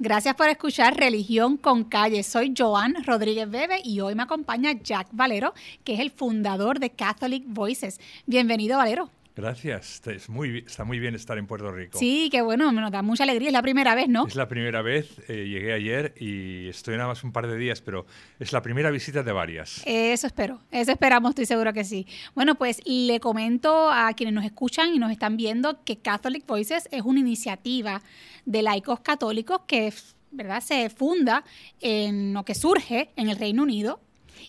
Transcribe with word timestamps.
Gracias 0.00 0.34
por 0.34 0.48
escuchar 0.48 0.96
Religión 0.96 1.56
con 1.56 1.84
Calle. 1.84 2.24
Soy 2.24 2.52
Joan 2.56 3.04
Rodríguez 3.04 3.48
Bebe 3.48 3.80
y 3.84 4.00
hoy 4.00 4.16
me 4.16 4.24
acompaña 4.24 4.72
Jack 4.72 5.06
Valero, 5.12 5.54
que 5.84 5.94
es 5.94 6.00
el 6.00 6.10
fundador 6.10 6.80
de 6.80 6.90
Catholic 6.90 7.44
Voices. 7.46 8.00
Bienvenido, 8.26 8.76
Valero. 8.76 9.10
Gracias, 9.36 10.00
es 10.06 10.28
muy, 10.28 10.58
está 10.58 10.84
muy 10.84 11.00
bien 11.00 11.16
estar 11.16 11.36
en 11.38 11.48
Puerto 11.48 11.72
Rico. 11.72 11.98
Sí, 11.98 12.28
qué 12.30 12.40
bueno, 12.40 12.70
me 12.70 12.80
nos 12.80 12.92
da 12.92 13.02
mucha 13.02 13.24
alegría. 13.24 13.48
Es 13.48 13.52
la 13.52 13.62
primera 13.62 13.96
vez, 13.96 14.08
¿no? 14.08 14.28
Es 14.28 14.36
la 14.36 14.46
primera 14.46 14.80
vez, 14.80 15.18
eh, 15.28 15.48
llegué 15.48 15.72
ayer 15.72 16.14
y 16.20 16.68
estoy 16.68 16.96
nada 16.96 17.08
más 17.08 17.24
un 17.24 17.32
par 17.32 17.48
de 17.48 17.56
días, 17.56 17.80
pero 17.80 18.06
es 18.38 18.52
la 18.52 18.62
primera 18.62 18.92
visita 18.92 19.24
de 19.24 19.32
varias. 19.32 19.82
Eso 19.86 20.28
espero, 20.28 20.60
eso 20.70 20.92
esperamos, 20.92 21.30
estoy 21.30 21.46
seguro 21.46 21.72
que 21.72 21.82
sí. 21.82 22.06
Bueno, 22.36 22.54
pues 22.54 22.80
le 22.84 23.18
comento 23.18 23.90
a 23.90 24.12
quienes 24.12 24.34
nos 24.34 24.44
escuchan 24.44 24.94
y 24.94 25.00
nos 25.00 25.10
están 25.10 25.36
viendo 25.36 25.82
que 25.82 25.98
Catholic 25.98 26.46
Voices 26.46 26.88
es 26.92 27.02
una 27.02 27.18
iniciativa 27.18 28.02
de 28.44 28.62
laicos 28.62 29.00
católicos 29.00 29.62
que 29.66 29.92
¿verdad? 30.30 30.60
se 30.60 30.90
funda 30.90 31.44
en 31.80 32.34
lo 32.34 32.44
que 32.44 32.54
surge 32.54 33.10
en 33.16 33.28
el 33.28 33.36
Reino 33.36 33.64
Unido 33.64 34.00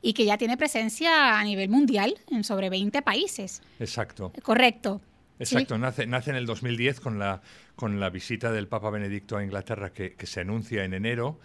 y 0.01 0.13
que 0.13 0.25
ya 0.25 0.37
tiene 0.37 0.57
presencia 0.57 1.39
a 1.39 1.43
nivel 1.43 1.69
mundial 1.69 2.15
en 2.29 2.43
sobre 2.43 2.69
20 2.69 3.01
países. 3.01 3.61
Exacto. 3.79 4.31
Correcto. 4.43 5.01
Exacto, 5.39 5.77
nace, 5.77 6.07
nace 6.07 6.29
en 6.29 6.37
el 6.37 6.45
2010 6.45 7.01
con 7.01 7.19
la, 7.19 7.41
con 7.75 7.99
la 7.99 8.09
visita 8.09 8.51
del 8.51 8.67
Papa 8.67 8.89
Benedicto 8.89 9.35
a 9.35 9.43
Inglaterra 9.43 9.91
que, 9.91 10.15
se 10.23 10.41
anuncia 10.41 10.85
en 10.85 10.93
enero 10.93 11.39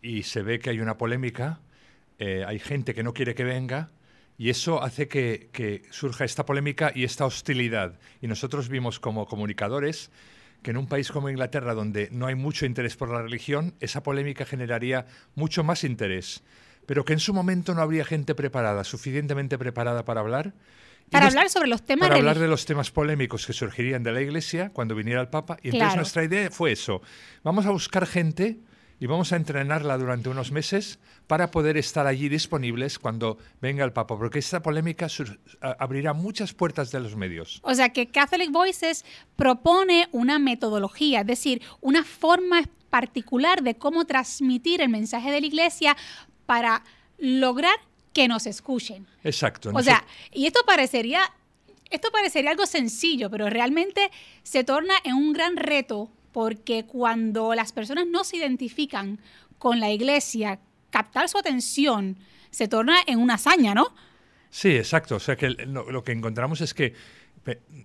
y 0.00 0.22
se 0.22 0.42
ve 0.42 0.60
que 0.60 0.70
hay 0.70 0.80
una 0.80 0.96
polémica, 0.96 1.60
eh, 2.18 2.44
hay 2.46 2.60
gente 2.60 2.94
que 2.94 3.02
no 3.02 3.12
quiere 3.12 3.34
que 3.34 3.42
venga 3.42 3.90
y 4.38 4.50
eso 4.50 4.82
hace 4.82 5.08
que, 5.08 5.50
que 5.52 5.82
surja 5.90 6.24
esta 6.24 6.46
polémica 6.46 6.92
y 6.94 7.04
esta 7.04 7.26
hostilidad. 7.26 7.98
Y 8.20 8.28
nosotros 8.28 8.68
vimos 8.68 9.00
como 9.00 9.26
comunicadores 9.26 10.10
que 10.62 10.70
en 10.70 10.76
un 10.76 10.86
país 10.86 11.10
como 11.10 11.28
Inglaterra, 11.28 11.74
donde 11.74 12.08
no 12.12 12.26
hay 12.26 12.36
mucho 12.36 12.64
interés 12.66 12.96
por 12.96 13.10
la 13.10 13.22
religión, 13.22 13.74
esa 13.80 14.02
polémica 14.04 14.44
generaría 14.44 15.06
mucho 15.34 15.64
más 15.64 15.82
interés 15.82 16.44
pero 16.92 17.06
que 17.06 17.14
en 17.14 17.20
su 17.20 17.32
momento 17.32 17.72
no 17.72 17.80
habría 17.80 18.04
gente 18.04 18.34
preparada, 18.34 18.84
suficientemente 18.84 19.56
preparada 19.56 20.04
para 20.04 20.20
hablar. 20.20 20.52
Para 21.10 21.28
hablar 21.28 21.48
sobre 21.48 21.66
los 21.66 21.82
temas 21.86 22.10
Para 22.10 22.18
hablar 22.18 22.38
de 22.38 22.48
los 22.48 22.66
temas 22.66 22.90
polémicos 22.90 23.46
que 23.46 23.54
surgirían 23.54 24.02
de 24.02 24.12
la 24.12 24.20
Iglesia 24.20 24.68
cuando 24.74 24.94
viniera 24.94 25.22
el 25.22 25.28
Papa. 25.28 25.56
Y 25.62 25.70
entonces 25.70 25.96
nuestra 25.96 26.22
idea 26.22 26.50
fue 26.50 26.72
eso. 26.72 27.00
Vamos 27.44 27.64
a 27.64 27.70
buscar 27.70 28.06
gente 28.06 28.58
y 29.00 29.06
vamos 29.06 29.32
a 29.32 29.36
entrenarla 29.36 29.96
durante 29.96 30.28
unos 30.28 30.52
meses 30.52 30.98
para 31.28 31.50
poder 31.50 31.78
estar 31.78 32.06
allí 32.06 32.28
disponibles 32.28 32.98
cuando 32.98 33.38
venga 33.62 33.86
el 33.86 33.94
Papa, 33.94 34.18
porque 34.18 34.40
esta 34.40 34.60
polémica 34.60 35.06
abrirá 35.78 36.12
muchas 36.12 36.52
puertas 36.52 36.90
de 36.92 37.00
los 37.00 37.16
medios. 37.16 37.60
O 37.62 37.74
sea 37.74 37.88
que 37.88 38.08
Catholic 38.08 38.50
Voices 38.52 39.06
propone 39.36 40.10
una 40.12 40.38
metodología, 40.38 41.22
es 41.22 41.26
decir, 41.26 41.62
una 41.80 42.04
forma 42.04 42.64
particular 42.90 43.62
de 43.62 43.76
cómo 43.76 44.04
transmitir 44.04 44.82
el 44.82 44.90
mensaje 44.90 45.30
de 45.30 45.40
la 45.40 45.46
Iglesia 45.46 45.96
para 46.52 46.82
lograr 47.16 47.74
que 48.12 48.28
nos 48.28 48.46
escuchen. 48.46 49.06
Exacto. 49.24 49.70
O 49.72 49.82
sea, 49.82 50.04
y 50.34 50.44
esto 50.44 50.60
parecería, 50.66 51.22
esto 51.88 52.10
parecería 52.12 52.50
algo 52.50 52.66
sencillo, 52.66 53.30
pero 53.30 53.48
realmente 53.48 54.10
se 54.42 54.62
torna 54.62 54.92
en 55.02 55.14
un 55.14 55.32
gran 55.32 55.56
reto 55.56 56.10
porque 56.30 56.84
cuando 56.84 57.54
las 57.54 57.72
personas 57.72 58.06
no 58.06 58.22
se 58.22 58.36
identifican 58.36 59.18
con 59.56 59.80
la 59.80 59.90
iglesia, 59.90 60.58
captar 60.90 61.30
su 61.30 61.38
atención 61.38 62.18
se 62.50 62.68
torna 62.68 62.98
en 63.06 63.18
una 63.18 63.34
hazaña, 63.36 63.74
¿no? 63.74 63.94
Sí, 64.50 64.76
exacto. 64.76 65.16
O 65.16 65.20
sea, 65.20 65.36
que 65.36 65.48
lo, 65.48 66.04
que 66.04 66.12
encontramos 66.12 66.60
es 66.60 66.74
que 66.74 66.92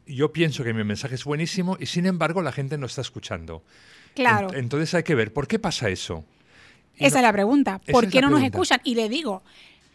yo 0.05 0.33
pienso 0.33 0.65
que 0.65 0.73
mi 0.73 0.83
mensaje 0.83 1.15
es 1.15 1.23
buenísimo 1.23 1.77
y 1.79 1.85
sin 1.85 2.05
embargo 2.05 2.41
la 2.41 2.51
gente 2.51 2.77
no 2.77 2.87
está 2.87 2.99
escuchando. 2.99 3.63
Claro. 4.13 4.53
Entonces 4.53 4.93
hay 4.93 5.03
que 5.03 5.15
ver, 5.15 5.31
¿por 5.31 5.47
qué 5.47 5.57
pasa 5.57 5.87
eso? 5.87 6.25
Esa 6.97 7.19
es 7.19 7.23
la 7.23 7.33
pregunta. 7.33 7.79
¿Por 7.91 8.09
qué 8.09 8.21
no 8.21 8.29
nos 8.29 8.43
escuchan? 8.43 8.81
Y 8.83 8.95
le 8.95 9.09
digo, 9.09 9.43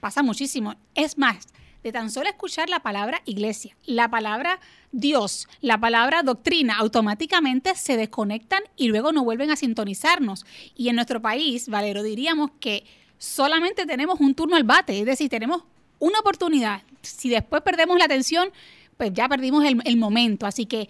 pasa 0.01 0.23
muchísimo. 0.23 0.75
Es 0.95 1.19
más, 1.19 1.49
de 1.83 1.93
tan 1.93 2.11
solo 2.11 2.29
escuchar 2.29 2.69
la 2.69 2.81
palabra 2.81 3.23
iglesia, 3.25 3.77
la 3.87 4.09
palabra 4.09 4.61
Dios, 4.93 5.49
la 5.61 5.79
palabra 5.79 6.23
doctrina, 6.23 6.77
automáticamente 6.79 7.75
se 7.75 7.97
desconectan 7.97 8.63
y 8.77 8.89
luego 8.89 9.13
no 9.13 9.25
vuelven 9.25 9.51
a 9.51 9.57
sintonizarnos. 9.57 10.47
Y 10.77 10.89
en 10.89 10.97
nuestro 10.97 11.21
país, 11.21 11.69
Valero, 11.69 12.03
diríamos 12.03 12.51
que 12.61 12.85
solamente 13.19 13.87
tenemos 13.87 14.21
un 14.21 14.35
turno 14.35 14.57
al 14.57 14.65
bate, 14.65 14.99
es 14.99 15.07
decir, 15.07 15.29
tenemos 15.29 15.65
una 15.99 16.21
oportunidad. 16.21 16.83
Si 17.03 17.29
después 17.29 17.63
perdemos 17.63 17.99
la 17.99 18.05
atención, 18.05 18.51
pues 18.97 19.13
ya 19.13 19.29
perdimos 19.29 19.65
el, 19.65 19.81
el 19.85 19.97
momento. 19.97 20.47
Así 20.47 20.67
que 20.67 20.89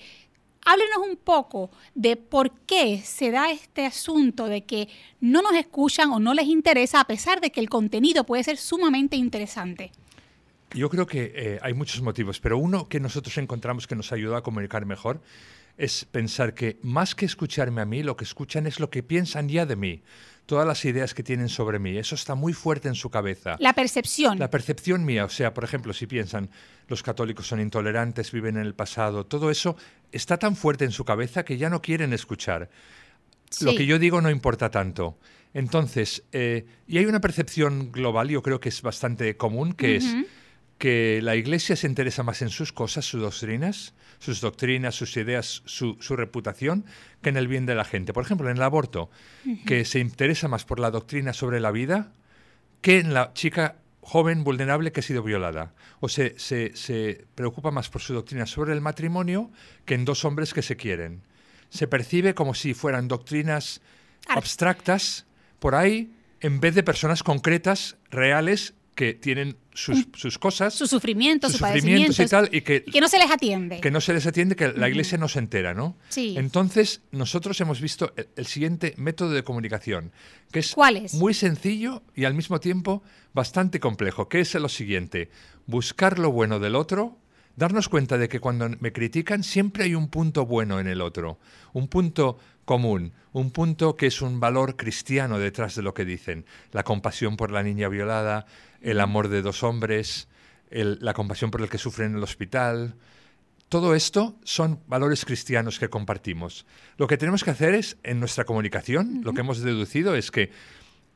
háblenos 0.65 0.99
un 1.09 1.17
poco 1.17 1.71
de 1.95 2.17
por 2.17 2.51
qué 2.67 3.01
se 3.05 3.31
da 3.31 3.51
este 3.51 3.85
asunto 3.87 4.47
de 4.47 4.65
que 4.65 4.89
no 5.21 5.43
nos 5.43 5.55
escuchan 5.55 6.11
o 6.11 6.21
no 6.21 6.35
les 6.35 6.47
interesa 6.47 7.01
a 7.01 7.05
pesar 7.05 7.41
de 7.41 7.51
que 7.51 7.61
el 7.61 7.69
contenido 7.69 8.25
puede 8.25 8.45
ser 8.45 8.57
sumamente 8.57 9.17
interesante. 9.17 9.93
Yo 10.75 10.89
creo 10.89 11.07
que 11.07 11.33
eh, 11.35 11.59
hay 11.63 11.75
muchos 11.75 12.01
motivos, 12.01 12.41
pero 12.41 12.57
uno 12.57 12.89
que 12.89 12.99
nosotros 12.99 13.37
encontramos 13.39 13.87
que 13.87 13.95
nos 13.95 14.11
ayuda 14.13 14.39
a 14.39 14.43
comunicar 14.43 14.87
mejor 14.87 15.21
es 15.77 16.05
pensar 16.05 16.55
que 16.55 16.79
más 16.83 17.15
que 17.15 17.25
escucharme 17.25 17.81
a 17.81 17.85
mí, 17.85 18.03
lo 18.03 18.17
que 18.17 18.25
escuchan 18.25 18.67
es 18.67 18.81
lo 18.81 18.91
que 18.91 19.03
piensan 19.03 19.49
ya 19.49 19.67
de 19.67 19.77
mí, 19.77 20.03
todas 20.47 20.67
las 20.67 20.85
ideas 20.85 21.15
que 21.15 21.23
tienen 21.23 21.49
sobre 21.49 21.79
mí. 21.79 21.97
Eso 21.97 22.15
está 22.15 22.35
muy 22.35 22.53
fuerte 22.53 22.89
en 22.89 22.95
su 22.95 23.11
cabeza. 23.11 23.57
La 23.59 23.73
percepción. 23.73 24.39
La 24.39 24.51
percepción 24.51 25.05
mía, 25.05 25.25
o 25.25 25.29
sea, 25.29 25.55
por 25.55 25.65
ejemplo, 25.65 25.93
si 25.93 26.07
piensan 26.07 26.51
los 26.89 27.03
católicos 27.03 27.47
son 27.47 27.61
intolerantes, 27.61 28.33
viven 28.33 28.57
en 28.57 28.67
el 28.67 28.75
pasado, 28.75 29.25
todo 29.25 29.51
eso 29.51 29.77
está 30.11 30.39
tan 30.39 30.57
fuerte 30.57 30.85
en 30.85 30.91
su 30.91 31.05
cabeza 31.05 31.45
que 31.45 31.57
ya 31.57 31.71
no 31.71 31.81
quieren 31.81 32.13
escuchar. 32.13 32.69
Lo 33.61 33.75
que 33.75 33.87
yo 33.87 33.99
digo 33.99 34.21
no 34.21 34.31
importa 34.31 34.71
tanto. 34.71 35.19
Entonces, 35.55 36.25
eh, 36.33 36.65
y 36.87 36.99
hay 36.99 37.05
una 37.05 37.21
percepción 37.21 37.93
global, 37.93 38.29
yo 38.29 38.43
creo 38.43 38.61
que 38.61 38.71
es 38.71 38.81
bastante 38.81 39.37
común, 39.37 39.75
que 39.75 39.97
es 39.97 40.17
que 40.83 41.21
la 41.23 41.37
Iglesia 41.37 41.77
se 41.77 41.87
interesa 41.87 42.25
más 42.25 42.43
en 42.43 42.51
sus 42.51 42.73
cosas, 42.73 43.05
sus 43.05 43.21
doctrinas, 43.21 43.95
sus 44.19 44.41
doctrinas, 44.41 44.97
sus 44.97 45.17
ideas, 45.17 45.63
su, 45.65 45.97
reputación, 46.11 46.85
que 47.23 47.29
en 47.29 47.37
el 47.37 47.47
bien 47.47 47.67
de 47.67 47.77
la 47.77 47.85
gente. 47.85 48.13
Por 48.13 48.25
ejemplo, 48.25 48.51
en 48.51 48.57
el 48.57 48.63
aborto, 48.65 49.09
que 49.65 49.85
se 49.85 50.01
interesa 50.01 50.49
más 50.49 50.65
por 50.65 50.81
la 50.81 50.91
doctrina 50.91 51.35
sobre 51.35 51.61
la 51.61 51.71
vida 51.71 52.11
que 52.81 52.99
en 52.99 53.15
la 53.15 53.33
chica 53.33 53.77
joven 54.01 54.43
vulnerable 54.43 54.91
que 54.91 54.99
ha 54.99 55.05
sido 55.05 55.23
violada. 55.23 55.73
O 56.01 56.09
se, 56.09 56.35
se, 56.37 57.27
preocupa 57.37 57.71
más 57.71 57.89
por 57.89 58.03
su 58.03 58.13
doctrina 58.13 58.47
sobre 58.47 58.73
el 58.73 58.81
matrimonio 58.81 59.53
que 59.85 59.95
en 59.95 60.05
dos 60.05 60.25
hombres 60.25 60.53
que 60.53 60.63
se 60.63 60.77
quieren. 60.77 61.23
Se 61.71 61.87
percibe 61.87 62.35
como 62.35 62.55
si 62.55 62.75
fueran 62.75 63.07
doctrinas 63.07 63.83
abstractas 64.27 65.27
por 65.61 65.77
ahí 65.77 66.13
en 66.41 66.59
vez 66.59 66.75
de 66.75 66.83
personas 66.83 67.23
concretas, 67.23 67.99
reales 68.11 68.75
que 68.95 69.15
tienen 69.15 69.57
sus, 69.73 70.07
sus 70.15 70.39
cosas. 70.39 70.75
Sus 70.75 70.91
sufrimientos, 70.91 71.53
sus 71.53 71.61
sufrimientos 71.61 72.19
y 72.19 72.27
tal. 72.27 72.49
Y 72.53 72.61
que, 72.61 72.85
que, 72.85 73.01
no 73.01 73.09
se 73.09 73.19
les 73.19 73.31
atiende. 73.31 73.81
Que 73.81 73.91
no 73.91 74.01
se 74.01 74.13
les 74.13 74.27
atiende, 74.27 74.55
que 74.55 74.73
la 74.73 74.89
iglesia 74.89 75.17
no 75.19 75.29
se 75.29 75.39
entera, 75.39 75.73
¿no? 75.73 75.97
Sí. 76.09 76.35
Entonces, 76.37 77.01
nosotros 77.11 77.61
hemos 77.61 77.81
visto 77.81 78.13
el, 78.37 78.47
siguiente 78.47 78.95
método 78.99 79.31
de 79.31 79.43
comunicación, 79.45 80.13
que 80.51 80.59
es, 80.59 80.75
es, 80.95 81.15
muy 81.15 81.33
sencillo 81.33 82.03
y 82.15 82.25
al 82.25 82.35
mismo 82.35 82.61
tiempo 82.61 83.03
bastante 83.33 83.81
complejo, 83.81 84.29
que 84.29 84.41
es 84.41 84.55
lo 84.55 84.69
siguiente, 84.69 85.31
buscar 85.67 86.19
lo 86.19 86.31
bueno 86.31 86.59
del 86.59 86.75
otro, 86.77 87.19
darnos 87.57 87.89
cuenta 87.89 88.19
de 88.19 88.29
que 88.29 88.41
cuando 88.41 88.69
me 88.81 88.93
critican 88.93 89.43
siempre 89.43 89.85
hay 89.85 89.95
un 89.95 90.09
punto 90.09 90.47
bueno 90.47 90.81
en 90.81 90.87
el 90.87 91.01
otro, 91.01 91.39
un 91.73 91.89
punto 91.89 92.39
común, 92.65 93.13
un 93.33 93.51
punto 93.51 93.97
que 93.97 94.07
es 94.07 94.23
un 94.23 94.41
valor 94.41 94.77
cristiano 94.77 95.39
detrás 95.39 95.75
de 95.75 95.83
lo 95.83 95.95
que 95.95 96.05
dicen, 96.05 96.47
la 96.73 96.83
compasión 96.83 97.37
por 97.37 97.51
la 97.51 97.63
niña 97.63 97.89
violada, 97.89 98.47
el 98.81 99.01
amor 99.01 99.29
de 99.29 99.43
dos 99.43 99.63
hombres, 99.63 100.29
la 100.71 101.15
compasión 101.15 101.51
por 101.51 101.61
el 101.61 101.69
que 101.69 101.79
sufre 101.79 102.07
en 102.07 102.17
el 102.17 102.23
hospital. 102.23 102.95
Todo 103.69 103.95
esto 103.95 104.37
son 104.45 104.81
valores 104.87 105.25
cristianos 105.25 105.79
que 105.79 105.89
compartimos. 105.89 106.67
Lo 106.99 107.07
que 107.07 107.17
tenemos 107.17 107.43
que 107.45 107.51
hacer 107.51 107.75
es, 107.75 107.97
en 108.03 108.21
nuestra 108.21 108.45
comunicación, 108.45 109.21
lo 109.25 109.33
que 109.33 109.41
hemos 109.41 109.61
deducido 109.61 110.15
es 110.15 110.31
que 110.31 110.51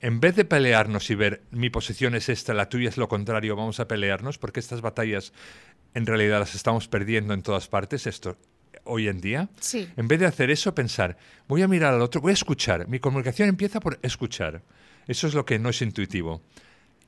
en 0.00 0.20
vez 0.20 0.36
de 0.36 0.44
pelearnos 0.44 1.10
y 1.10 1.14
ver 1.14 1.42
mi 1.50 1.70
posición 1.70 2.14
es 2.14 2.28
esta, 2.28 2.52
la 2.52 2.68
tuya 2.68 2.88
es 2.88 2.98
lo 2.98 3.08
contrario, 3.08 3.56
vamos 3.56 3.80
a 3.80 3.88
pelearnos, 3.88 4.36
porque 4.38 4.60
estas 4.60 4.82
batallas 4.82 5.32
en 5.96 6.04
realidad 6.04 6.38
las 6.40 6.54
estamos 6.54 6.88
perdiendo 6.88 7.32
en 7.32 7.40
todas 7.40 7.68
partes, 7.68 8.06
esto 8.06 8.36
hoy 8.84 9.08
en 9.08 9.18
día. 9.18 9.48
En 9.96 10.06
vez 10.06 10.20
de 10.20 10.26
hacer 10.26 10.50
eso, 10.50 10.74
pensar, 10.74 11.16
voy 11.48 11.62
a 11.62 11.68
mirar 11.68 11.94
al 11.94 12.02
otro, 12.02 12.20
voy 12.20 12.32
a 12.32 12.34
escuchar. 12.34 12.86
Mi 12.86 13.00
comunicación 13.00 13.48
empieza 13.48 13.80
por 13.80 13.98
escuchar. 14.02 14.62
Eso 15.08 15.26
es 15.26 15.32
lo 15.32 15.46
que 15.46 15.58
no 15.58 15.70
es 15.70 15.80
intuitivo. 15.80 16.42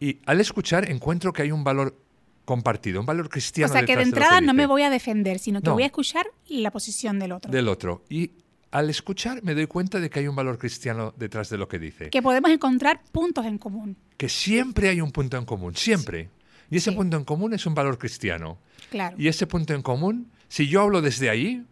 Y 0.00 0.20
al 0.24 0.40
escuchar 0.40 0.90
encuentro 0.90 1.34
que 1.34 1.42
hay 1.42 1.52
un 1.52 1.64
valor 1.64 2.00
compartido, 2.46 3.00
un 3.00 3.06
valor 3.06 3.28
cristiano. 3.28 3.70
O 3.70 3.76
sea, 3.76 3.84
que 3.84 3.94
de 3.94 4.04
entrada 4.04 4.40
no 4.40 4.54
me 4.54 4.64
voy 4.66 4.82
a 4.82 4.90
defender, 4.90 5.38
sino 5.38 5.60
que 5.60 5.68
voy 5.68 5.82
a 5.82 5.86
escuchar 5.86 6.26
la 6.48 6.70
posición 6.70 7.18
del 7.18 7.32
otro. 7.32 7.52
Del 7.52 7.68
otro. 7.68 8.04
Y 8.08 8.30
al 8.70 8.88
escuchar 8.88 9.42
me 9.44 9.54
doy 9.54 9.66
cuenta 9.66 10.00
de 10.00 10.08
que 10.08 10.20
hay 10.20 10.28
un 10.28 10.34
valor 10.34 10.56
cristiano 10.56 11.12
detrás 11.14 11.50
de 11.50 11.58
lo 11.58 11.68
que 11.68 11.78
dice. 11.78 12.08
Que 12.08 12.22
podemos 12.22 12.50
encontrar 12.50 13.02
puntos 13.12 13.44
en 13.44 13.58
común. 13.58 13.98
Que 14.16 14.30
siempre 14.30 14.88
hay 14.88 15.02
un 15.02 15.12
punto 15.12 15.36
en 15.36 15.44
común, 15.44 15.76
siempre. 15.76 16.30
Y 16.70 16.76
ese 16.76 16.92
punto 16.92 17.16
en 17.16 17.24
común 17.24 17.54
es 17.54 17.66
un 17.66 17.74
valor 17.74 17.98
cristiano. 17.98 18.58
Claro. 18.90 19.16
Y 19.18 19.28
ese 19.28 19.46
punto 19.46 19.74
en 19.74 19.82
común, 19.82 20.30
si 20.48 20.68
yo 20.68 20.82
hablo 20.82 21.00
desde 21.00 21.30
ahí, 21.30 21.64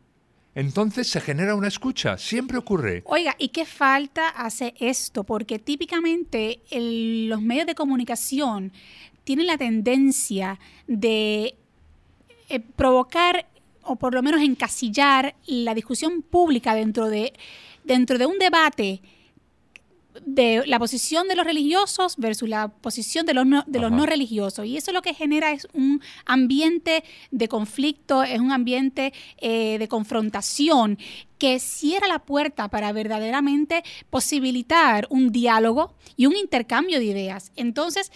entonces 0.55 1.07
se 1.07 1.21
genera 1.21 1.55
una 1.55 1.69
escucha, 1.69 2.17
siempre 2.17 2.57
ocurre. 2.57 3.03
Oiga, 3.05 3.37
¿y 3.39 3.49
qué 3.49 3.67
falta 3.67 4.29
hace 4.29 4.75
esto? 4.81 5.23
Porque 5.25 5.59
típicamente 5.59 6.61
los 6.71 7.43
medios 7.43 7.67
de 7.67 7.75
comunicación 7.75 8.73
tienen 9.25 9.49
la 9.49 9.59
tendencia 9.59 10.59
de 10.87 11.57
eh, 12.49 12.61
provocar 12.61 13.47
o 13.83 13.97
por 13.97 14.15
lo 14.15 14.23
menos 14.23 14.41
encasillar 14.41 15.35
la 15.47 15.75
discusión 15.75 16.23
pública 16.23 16.75
dentro 16.75 17.11
de, 17.11 17.35
dentro 17.85 18.17
de 18.17 18.25
un 18.25 18.39
debate 18.39 19.03
de 20.25 20.63
la 20.67 20.79
posición 20.79 21.29
de 21.29 21.37
los 21.37 21.45
religiosos 21.45 22.17
versus 22.17 22.49
la 22.49 22.69
posición 22.69 23.27
de 23.27 23.35
los 23.35 23.47
no, 23.47 23.65
de 23.67 23.79
los 23.79 23.91
no 23.93 24.07
religiosos. 24.07 24.67
Y 24.67 24.77
eso 24.77 24.93
lo 24.93 25.03
que 25.03 25.15
genera 25.15 25.53
es 25.53 25.69
un 25.73 26.01
ambiente 26.25 27.05
de 27.31 27.49
conflicto, 27.49 28.23
es 28.23 28.41
un 28.41 28.53
ambiente 28.53 29.13
eh, 29.39 29.79
de 29.79 29.89
confrontación 29.89 30.99
que 31.39 31.61
cierra 31.61 32.09
la 32.09 32.21
puerta 32.21 32.69
para 32.69 32.93
verdaderamente 32.93 33.83
posibilitar 34.11 35.07
un 35.11 35.33
diálogo 35.33 35.95
y 36.17 36.27
un 36.27 36.37
intercambio 36.37 36.99
de 36.99 37.05
ideas. 37.05 37.53
Entonces, 37.57 38.11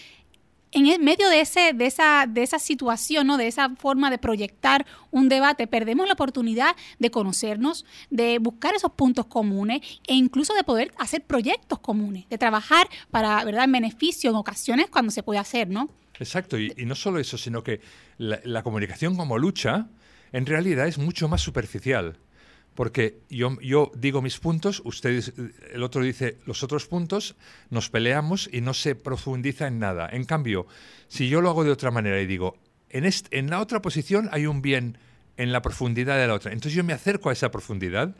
en 0.71 1.03
medio 1.03 1.29
de, 1.29 1.41
ese, 1.41 1.73
de, 1.73 1.85
esa, 1.85 2.25
de 2.27 2.43
esa 2.43 2.59
situación, 2.59 3.27
¿no? 3.27 3.37
de 3.37 3.47
esa 3.47 3.69
forma 3.75 4.09
de 4.09 4.17
proyectar 4.17 4.85
un 5.11 5.29
debate, 5.29 5.67
perdemos 5.67 6.07
la 6.07 6.13
oportunidad 6.13 6.75
de 6.99 7.11
conocernos, 7.11 7.85
de 8.09 8.39
buscar 8.39 8.73
esos 8.75 8.91
puntos 8.91 9.25
comunes 9.25 9.81
e 10.07 10.13
incluso 10.13 10.53
de 10.53 10.63
poder 10.63 10.91
hacer 10.97 11.23
proyectos 11.23 11.79
comunes, 11.79 12.27
de 12.29 12.37
trabajar 12.37 12.87
para, 13.09 13.43
¿verdad?, 13.43 13.65
en 13.65 13.71
beneficio 13.73 14.29
en 14.29 14.35
ocasiones 14.35 14.89
cuando 14.89 15.11
se 15.11 15.23
puede 15.23 15.39
hacer, 15.39 15.69
¿no? 15.69 15.89
Exacto, 16.19 16.59
y, 16.59 16.73
no 16.85 16.95
solo 16.95 17.19
eso, 17.19 17.37
sino 17.37 17.63
que 17.63 17.81
la 18.17 18.63
comunicación 18.63 19.15
como 19.15 19.37
lucha 19.37 19.87
en 20.31 20.45
realidad 20.45 20.87
es 20.87 20.97
mucho 20.97 21.27
más 21.27 21.41
superficial 21.41 22.17
porque 22.75 23.19
yo, 23.29 23.59
yo 23.61 23.91
digo 23.95 24.21
mis 24.21 24.39
puntos, 24.39 24.81
ustedes, 24.85 25.33
el 25.73 25.83
otro 25.83 26.03
dice 26.03 26.37
los 26.45 26.63
otros 26.63 26.87
puntos, 26.87 27.35
nos 27.69 27.89
peleamos 27.89 28.49
y 28.51 28.61
no 28.61 28.73
se 28.73 28.95
profundiza 28.95 29.67
en 29.67 29.79
nada. 29.79 30.09
En 30.11 30.23
cambio, 30.23 30.67
si 31.07 31.27
yo 31.27 31.41
lo 31.41 31.49
hago 31.49 31.63
de 31.63 31.71
otra 31.71 31.91
manera 31.91 32.19
y 32.21 32.25
digo, 32.25 32.57
en, 32.89 33.09
en 33.31 33.49
la 33.49 33.59
otra 33.59 33.81
posición 33.81 34.29
hay 34.31 34.45
un 34.45 34.61
bien 34.61 34.97
en 35.37 35.51
la 35.51 35.61
profundidad 35.61 36.17
de 36.17 36.27
la 36.27 36.33
otra, 36.33 36.51
entonces 36.51 36.73
yo 36.73 36.83
me 36.83 36.93
acerco 36.93 37.29
a 37.29 37.33
esa 37.33 37.51
profundidad 37.51 38.15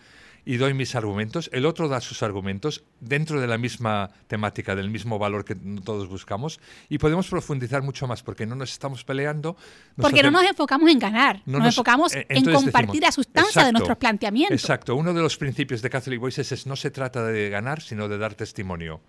y 0.46 0.58
doy 0.58 0.74
mis 0.74 0.96
argumentos, 0.96 1.50
el 1.54 1.66
otro 1.66 1.88
da 1.88 2.02
sus 2.02 2.24
argumentos 2.24 2.84
dentro 3.00 3.40
de 3.40 3.48
la 3.48 3.58
misma 3.58 4.10
temática, 4.28 4.76
del 4.76 4.90
mismo 4.90 5.20
valor 5.20 5.46
que 5.46 5.56
todos 5.56 6.08
buscamos 6.08 6.60
y 6.90 6.98
podemos 6.98 7.28
profundizar 7.28 7.82
mucho 7.84 8.08
más 8.08 8.24
porque 8.24 8.46
no 8.46 8.56
nos 8.56 8.72
estamos 8.72 9.04
peleando. 9.04 9.56
porque 9.96 10.24
no 10.24 10.32
nos 10.32 10.44
enfocamos 10.44 10.90
en 10.90 11.00
ganar, 11.00 11.42
nos, 11.46 11.66
enfocamos 11.66 12.16
eh, 12.16 12.26
en 12.30 12.52
compartir 12.52 13.02
la 13.02 13.12
sustancia 13.12 13.66
de 13.66 13.72
nuestros 13.72 13.98
planteamientos. 13.98 14.60
Exacto, 14.60 14.96
uno 14.96 15.14
de 15.14 15.22
los 15.22 15.38
principios 15.38 15.82
de 15.82 15.90
Catholic 15.90 16.20
Voices 16.20 16.52
es 16.52 16.66
no 16.66 16.76
se 16.76 16.92
trata 16.92 17.24
de 17.26 17.50
ganar, 17.50 17.82
sino 17.82 18.08
de 18.08 18.18
dar 18.18 18.36
testimonio. 18.36 19.02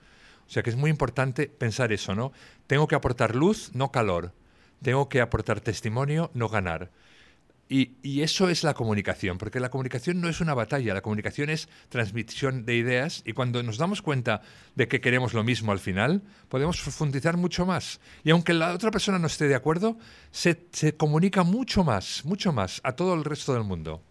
O 0.47 0.51
sea 0.51 0.63
que 0.63 0.71
es 0.71 0.77
muy 0.77 0.91
importante 0.91 1.47
pensar 1.47 1.93
eso, 1.93 2.15
¿no? 2.15 2.33
Tengo 2.67 2.87
que 2.87 2.95
aportar 2.95 3.35
luz, 3.35 3.71
no 3.75 3.91
calor. 3.91 4.35
Tengo 4.83 5.09
que 5.09 5.21
aportar 5.21 5.61
testimonio, 5.61 6.31
no 6.35 6.49
ganar. 6.49 6.91
Y, 7.75 8.21
eso 8.21 8.51
es 8.51 8.65
la 8.65 8.75
comunicación, 8.75 9.39
porque 9.39 9.59
la 9.59 9.71
comunicación 9.71 10.21
no 10.21 10.29
es 10.29 10.43
una 10.43 10.53
batalla, 10.53 10.93
la 10.93 11.01
comunicación 11.01 11.49
es 11.49 11.71
transmisión 11.89 12.67
de 12.67 12.77
ideas 12.77 13.23
y 13.25 13.33
cuando 13.33 13.63
nos 13.63 13.79
damos 13.79 14.03
cuenta 14.03 14.43
de 14.75 14.89
que 14.89 15.01
queremos 15.01 15.33
lo 15.33 15.43
mismo 15.43 15.73
al 15.73 15.79
final, 15.79 16.21
podemos 16.51 16.79
profundizar 16.83 17.39
mucho 17.39 17.65
más. 17.65 17.99
Y 18.25 18.31
aunque 18.31 18.53
la 18.53 18.75
otra 18.75 18.91
persona 18.91 19.19
no 19.19 19.27
esté 19.27 19.49
de 19.49 19.55
acuerdo, 19.55 19.97
se, 20.31 20.67
se 20.73 20.99
comunica 20.99 21.45
mucho 21.45 21.83
más, 21.83 22.27
mucho 22.27 22.53
más 22.53 22.83
a 22.85 22.93
todo 22.93 23.15
el 23.15 23.25
resto 23.25 23.55
del 23.55 23.65
mundo. 23.65 24.03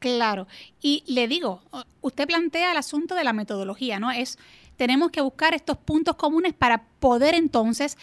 Claro, 0.00 0.48
y 0.82 1.04
le 1.06 1.28
digo, 1.28 1.62
usted 2.00 2.26
plantea 2.26 2.72
el 2.72 2.76
asunto 2.76 3.14
de 3.14 3.22
la 3.22 3.32
metodología, 3.32 4.00
¿no? 4.00 4.10
Es 4.10 4.36
tenemos 4.76 5.12
que 5.12 5.20
buscar 5.20 5.54
estos 5.54 5.78
puntos 5.78 6.16
comunes 6.16 6.54
para 6.54 6.82
poder 6.98 7.34
entonces 7.34 7.96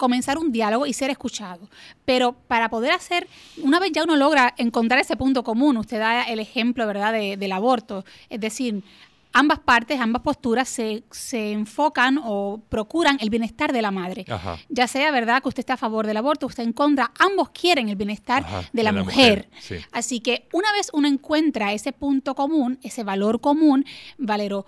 comenzar 0.00 0.38
un 0.38 0.50
diálogo 0.50 0.86
y 0.86 0.94
ser 0.94 1.10
escuchado. 1.10 1.68
Pero 2.06 2.32
para 2.32 2.70
poder 2.70 2.92
hacer, 2.92 3.28
una 3.62 3.78
vez 3.78 3.92
ya 3.92 4.02
uno 4.02 4.16
logra 4.16 4.54
encontrar 4.56 4.98
ese 4.98 5.14
punto 5.14 5.44
común, 5.44 5.76
usted 5.76 5.98
da 5.98 6.22
el 6.22 6.40
ejemplo, 6.40 6.86
¿verdad?, 6.86 7.12
del 7.12 7.52
aborto, 7.52 8.06
es 8.30 8.40
decir, 8.40 8.82
ambas 9.34 9.58
partes, 9.58 10.00
ambas 10.00 10.22
posturas 10.22 10.70
se, 10.70 11.02
enfocan 11.52 12.18
o 12.24 12.62
procuran 12.70 13.18
el 13.20 13.28
bienestar 13.28 13.74
de 13.74 13.82
la 13.82 13.90
madre. 13.90 14.24
Ya 14.70 14.88
sea 14.88 15.10
verdad 15.10 15.42
que 15.42 15.48
usted 15.48 15.60
está 15.60 15.74
a 15.74 15.76
favor 15.76 16.06
del 16.06 16.16
aborto, 16.16 16.46
usted 16.46 16.64
en 16.64 16.72
contra, 16.72 17.12
ambos 17.18 17.50
quieren 17.50 17.90
el 17.90 17.96
bienestar 17.96 18.46
de, 18.72 18.82
la, 18.82 18.92
mujer. 18.92 19.50
Así 19.92 20.20
que 20.20 20.48
una 20.54 20.72
vez 20.72 20.88
uno 20.94 21.08
encuentra 21.08 21.74
ese 21.74 21.92
punto 21.92 22.34
común, 22.34 22.78
ese 22.82 23.04
valor 23.04 23.42
común, 23.42 23.84
Valero, 24.16 24.64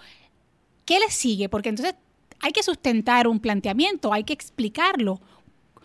¿qué 0.85 1.01
le 1.01 1.11
sigue? 1.11 1.49
Porque 1.49 1.71
entonces 1.71 1.95
hay 2.43 2.53
que 2.53 2.63
sustentar 2.63 3.27
un 3.29 3.41
planteamiento, 3.41 4.13
hay 4.13 4.25
que 4.25 4.33
explicarlo. 4.33 5.21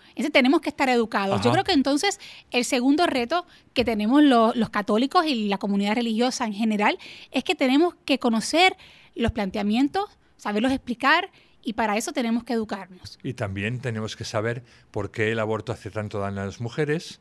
Entonces 0.09 0.33
tenemos 0.33 0.61
que 0.61 0.69
estar 0.69 0.89
educados. 0.89 1.41
Yo 1.43 1.51
creo 1.51 1.63
que 1.63 1.73
entonces 1.73 2.19
el 2.49 2.65
segundo 2.65 3.05
reto 3.05 3.45
que 3.75 3.85
tenemos 3.85 4.23
los 4.23 4.69
católicos 4.71 5.27
y 5.27 5.47
la 5.47 5.59
comunidad 5.59 5.93
religiosa 5.93 6.45
en 6.45 6.53
general 6.53 6.97
es 7.31 7.43
que 7.43 7.53
tenemos 7.53 7.93
que 8.03 8.17
conocer 8.17 8.75
los 9.13 9.31
planteamientos, 9.31 10.09
saberlos 10.35 10.71
explicar 10.71 11.29
y 11.63 11.73
para 11.73 11.97
eso 11.97 12.13
tenemos 12.13 12.43
que 12.43 12.53
educarnos. 12.53 13.19
Y 13.21 13.33
también 13.33 13.79
tenemos 13.79 14.15
que 14.15 14.25
saber 14.25 14.63
por 14.89 15.11
qué 15.11 15.31
el 15.31 15.39
aborto 15.39 15.71
hace 15.71 15.91
tanto 15.91 16.17
daño 16.17 16.41
a 16.41 16.45
las 16.45 16.61
mujeres 16.61 17.19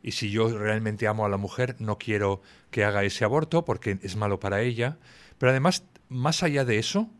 y 0.00 0.12
si 0.12 0.30
yo 0.30 0.56
realmente 0.56 1.08
amo 1.08 1.24
a 1.24 1.28
la 1.28 1.38
mujer 1.38 1.74
no 1.80 1.98
quiero 1.98 2.42
que 2.70 2.84
haga 2.84 3.02
ese 3.02 3.24
aborto 3.24 3.64
porque 3.64 3.98
es 4.02 4.14
malo 4.14 4.38
para 4.38 4.60
ella. 4.62 4.98
Pero 5.38 5.50
además, 5.50 5.82
más 6.08 6.44
allá 6.44 6.64
de 6.64 6.78
eso, 6.78 7.10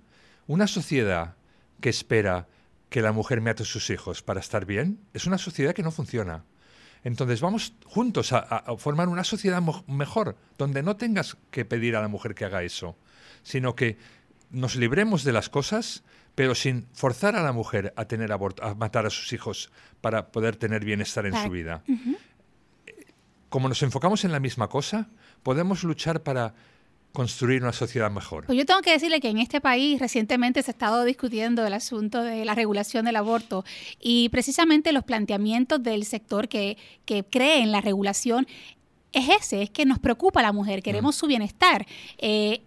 una 0.46 0.68
sociedad 0.68 1.34
que 1.80 1.88
espera 1.88 2.48
que 2.88 3.02
la 3.02 3.12
mujer 3.12 3.40
mate 3.40 3.62
a 3.62 3.66
sus 3.66 3.90
hijos 3.90 4.22
para 4.22 4.40
estar 4.40 4.64
bien, 4.64 5.00
es 5.12 5.26
una 5.26 5.38
sociedad 5.38 5.74
que 5.74 5.82
no 5.82 5.90
funciona. 5.90 6.44
Entonces 7.04 7.40
vamos 7.40 7.72
juntos 7.84 8.32
a, 8.32 8.64
formar 8.78 9.08
una 9.08 9.22
sociedad 9.22 9.62
mejor, 9.86 10.36
donde 10.58 10.82
no 10.82 10.96
tengas 10.96 11.36
que 11.50 11.64
pedir 11.64 11.94
a 11.94 12.00
la 12.00 12.08
mujer 12.08 12.34
que 12.34 12.44
haga 12.44 12.62
eso, 12.62 12.96
sino 13.42 13.76
que 13.76 13.96
nos 14.50 14.76
libremos 14.76 15.22
de 15.22 15.32
las 15.32 15.48
cosas, 15.48 16.02
pero 16.34 16.54
sin 16.54 16.86
forzar 16.92 17.36
a 17.36 17.42
la 17.42 17.52
mujer 17.52 17.92
a 17.96 18.06
tener 18.06 18.32
aborto, 18.32 18.64
a 18.64 18.74
matar 18.74 19.06
a 19.06 19.10
sus 19.10 19.32
hijos 19.32 19.70
para 20.00 20.32
poder 20.32 20.56
tener 20.56 20.84
bienestar 20.84 21.26
en 21.26 21.34
su 21.34 21.50
vida. 21.50 21.82
Como 23.48 23.68
nos 23.68 23.82
enfocamos 23.82 24.24
en 24.24 24.32
la 24.32 24.40
misma 24.40 24.68
cosa, 24.68 25.08
podemos 25.42 25.84
luchar 25.84 26.22
para 26.22 26.54
construir 27.16 27.62
una 27.62 27.72
sociedad 27.72 28.10
mejor? 28.10 28.44
Pues 28.44 28.58
yo 28.58 28.66
tengo 28.66 28.82
que 28.82 28.90
decirle 28.90 29.20
que 29.20 29.30
en 29.30 29.38
este 29.38 29.62
país 29.62 29.98
recientemente 29.98 30.62
se 30.62 30.70
ha 30.70 30.72
estado 30.72 31.02
discutiendo 31.02 31.66
el 31.66 31.72
asunto 31.72 32.22
de 32.22 32.44
la 32.44 32.54
regulación 32.54 33.06
del 33.06 33.16
aborto 33.16 33.64
y 33.98 34.28
precisamente 34.28 34.92
los 34.92 35.02
planteamientos 35.02 35.82
del 35.82 36.04
sector 36.04 36.46
que, 36.46 36.76
que 37.06 37.24
cree 37.24 37.62
en 37.62 37.72
la 37.72 37.80
regulación 37.80 38.46
es 39.12 39.30
ese, 39.30 39.62
es 39.62 39.70
que 39.70 39.86
nos 39.86 39.98
preocupa 39.98 40.42
la 40.42 40.52
mujer, 40.52 40.82
queremos 40.82 41.16
mm. 41.16 41.18
su 41.18 41.26
bienestar. 41.26 41.86
Eh, 42.18 42.60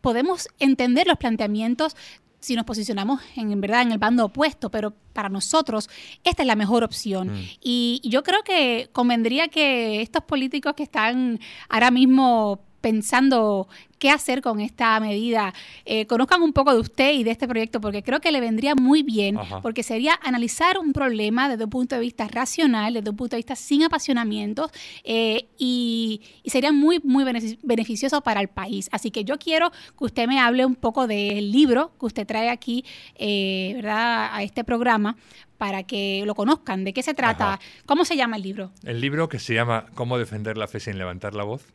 podemos 0.00 0.46
entender 0.60 1.08
los 1.08 1.18
planteamientos 1.18 1.96
si 2.38 2.54
nos 2.54 2.64
posicionamos 2.64 3.20
en, 3.34 3.60
verdad 3.60 3.82
en 3.82 3.90
el 3.90 3.98
bando 3.98 4.26
opuesto, 4.26 4.70
pero 4.70 4.94
para 5.12 5.28
nosotros 5.28 5.90
esta 6.22 6.42
es 6.42 6.46
la 6.46 6.54
mejor 6.54 6.84
opción. 6.84 7.32
Mm. 7.32 7.48
Y 7.60 8.00
yo 8.04 8.22
creo 8.22 8.44
que 8.44 8.90
convendría 8.92 9.48
que 9.48 10.02
estos 10.02 10.22
políticos 10.22 10.74
que 10.76 10.84
están 10.84 11.40
ahora 11.68 11.90
mismo 11.90 12.67
pensando 12.80 13.68
qué 13.98 14.10
hacer 14.10 14.42
con 14.42 14.60
esta 14.60 14.98
medida, 15.00 15.52
eh, 15.84 16.06
conozcan 16.06 16.42
un 16.42 16.52
poco 16.52 16.72
de 16.72 16.80
usted 16.80 17.12
y 17.14 17.24
de 17.24 17.32
este 17.32 17.48
proyecto, 17.48 17.80
porque 17.80 18.02
creo 18.02 18.20
que 18.20 18.30
le 18.30 18.40
vendría 18.40 18.74
muy 18.74 19.02
bien, 19.02 19.36
porque 19.62 19.82
sería 19.82 20.18
analizar 20.22 20.78
un 20.78 20.92
problema 20.92 21.48
desde 21.48 21.64
un 21.64 21.70
punto 21.70 21.96
de 21.96 22.00
vista 22.00 22.28
racional, 22.28 22.94
desde 22.94 23.10
un 23.10 23.16
punto 23.16 23.34
de 23.34 23.38
vista 23.38 23.56
sin 23.56 23.82
apasionamientos, 23.82 24.70
eh, 25.04 25.48
y, 25.58 26.22
sería 26.46 26.72
muy, 26.72 27.00
muy 27.02 27.24
beneficioso 27.62 28.20
para 28.22 28.40
el 28.40 28.48
país. 28.48 28.88
Así 28.92 29.10
que 29.10 29.24
yo 29.24 29.38
quiero 29.38 29.70
que 29.70 30.04
usted 30.04 30.26
me 30.26 30.40
hable 30.40 30.64
un 30.64 30.76
poco 30.76 31.06
del 31.06 31.50
libro 31.52 31.92
que 31.98 32.06
usted 32.06 32.26
trae 32.26 32.50
aquí, 32.50 32.84
eh, 33.16 33.72
¿verdad?, 33.74 34.30
a 34.32 34.42
este 34.42 34.64
programa, 34.64 35.16
para 35.58 35.82
que 35.82 36.22
lo 36.24 36.36
conozcan. 36.36 36.84
¿De 36.84 36.92
qué 36.92 37.02
se 37.02 37.14
trata? 37.14 37.58
¿Cómo 37.84 38.04
se 38.04 38.16
llama 38.16 38.36
el 38.36 38.42
libro? 38.42 38.70
El 38.84 39.00
libro 39.00 39.28
que 39.28 39.40
se 39.40 39.54
llama 39.54 39.86
Cómo 39.94 40.16
defender 40.16 40.56
la 40.56 40.68
fe 40.68 40.78
sin 40.78 40.98
levantar 40.98 41.34
la 41.34 41.42
voz 41.42 41.74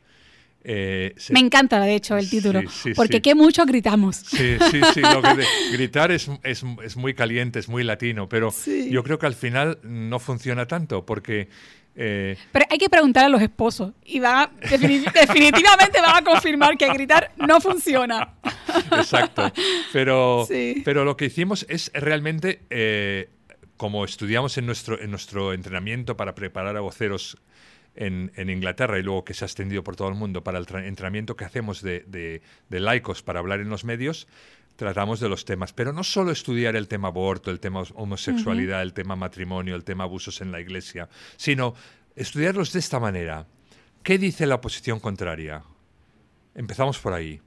eh, 0.66 1.14
Me 1.28 1.40
encanta, 1.40 1.78
de 1.78 1.94
hecho, 1.94 2.16
el 2.16 2.28
título, 2.28 2.62
porque 2.96 3.20
qué 3.20 3.34
mucho 3.34 3.66
gritamos. 3.66 4.16
Sí, 4.16 4.56
sí, 4.70 4.80
sí. 4.94 5.02
gritar 5.72 6.10
es, 6.10 6.30
es, 6.42 6.96
muy 6.96 7.12
caliente, 7.12 7.58
es 7.58 7.68
muy 7.68 7.84
latino, 7.84 8.28
pero 8.28 8.52
yo 8.66 9.04
creo 9.04 9.18
que 9.18 9.26
al 9.26 9.34
final 9.34 9.78
no 9.82 10.18
funciona 10.18 10.66
tanto, 10.66 11.04
porque... 11.04 11.48
Eh, 11.96 12.36
pero 12.50 12.64
hay 12.70 12.78
que 12.78 12.88
preguntar 12.88 13.24
a 13.24 13.28
los 13.28 13.40
esposos 13.40 13.92
y 14.04 14.18
va 14.18 14.50
definitivamente 14.68 16.00
van 16.00 16.16
a 16.16 16.24
confirmar 16.24 16.76
que 16.76 16.88
gritar 16.92 17.30
no 17.36 17.60
funciona. 17.60 18.34
Exacto. 18.90 19.52
Pero, 19.92 20.48
pero 20.84 21.04
lo 21.04 21.16
que 21.16 21.26
hicimos 21.26 21.64
es 21.68 21.92
realmente, 21.94 22.62
eh, 22.70 23.28
como 23.76 24.04
estudiamos 24.04 24.58
en 24.58 24.66
nuestro, 24.66 25.00
en 25.00 25.10
nuestro 25.10 25.52
entrenamiento 25.52 26.16
para 26.16 26.34
preparar 26.34 26.76
a 26.76 26.80
voceros 26.80 27.38
en, 27.96 28.50
Inglaterra 28.50 28.98
y 28.98 29.02
luego 29.02 29.24
que 29.24 29.34
se 29.34 29.44
ha 29.44 29.46
extendido 29.46 29.84
por 29.84 29.96
todo 29.96 30.08
el 30.08 30.14
mundo 30.14 30.42
para 30.42 30.58
el 30.58 30.66
entrenamiento 30.84 31.36
que 31.36 31.44
hacemos 31.44 31.82
de, 31.82 32.42
laicos 32.68 33.22
para 33.22 33.40
hablar 33.40 33.60
en 33.60 33.68
los 33.68 33.84
medios, 33.84 34.26
tratamos 34.76 35.20
de 35.20 35.28
los 35.28 35.44
temas. 35.44 35.72
Pero 35.72 35.92
no 35.92 36.04
solo 36.04 36.30
estudiar 36.32 36.76
el 36.76 36.88
tema 36.88 37.08
aborto, 37.08 37.50
el 37.50 37.60
tema 37.60 37.82
homosexualidad, 37.94 38.82
el 38.82 38.92
tema 38.92 39.16
matrimonio, 39.16 39.76
el 39.76 39.84
tema 39.84 40.04
abusos 40.04 40.40
en 40.40 40.52
la 40.52 40.60
iglesia, 40.60 41.08
sino 41.36 41.74
estudiarlos 42.16 42.72
de 42.72 42.80
esta 42.80 43.00
manera. 43.00 43.46
¿Qué 44.02 44.18
dice 44.18 44.46
la 44.46 44.56
oposición 44.56 45.00
contraria? 45.00 45.62
Empezamos 46.54 46.98
por 46.98 47.12
ahí. 47.12 47.40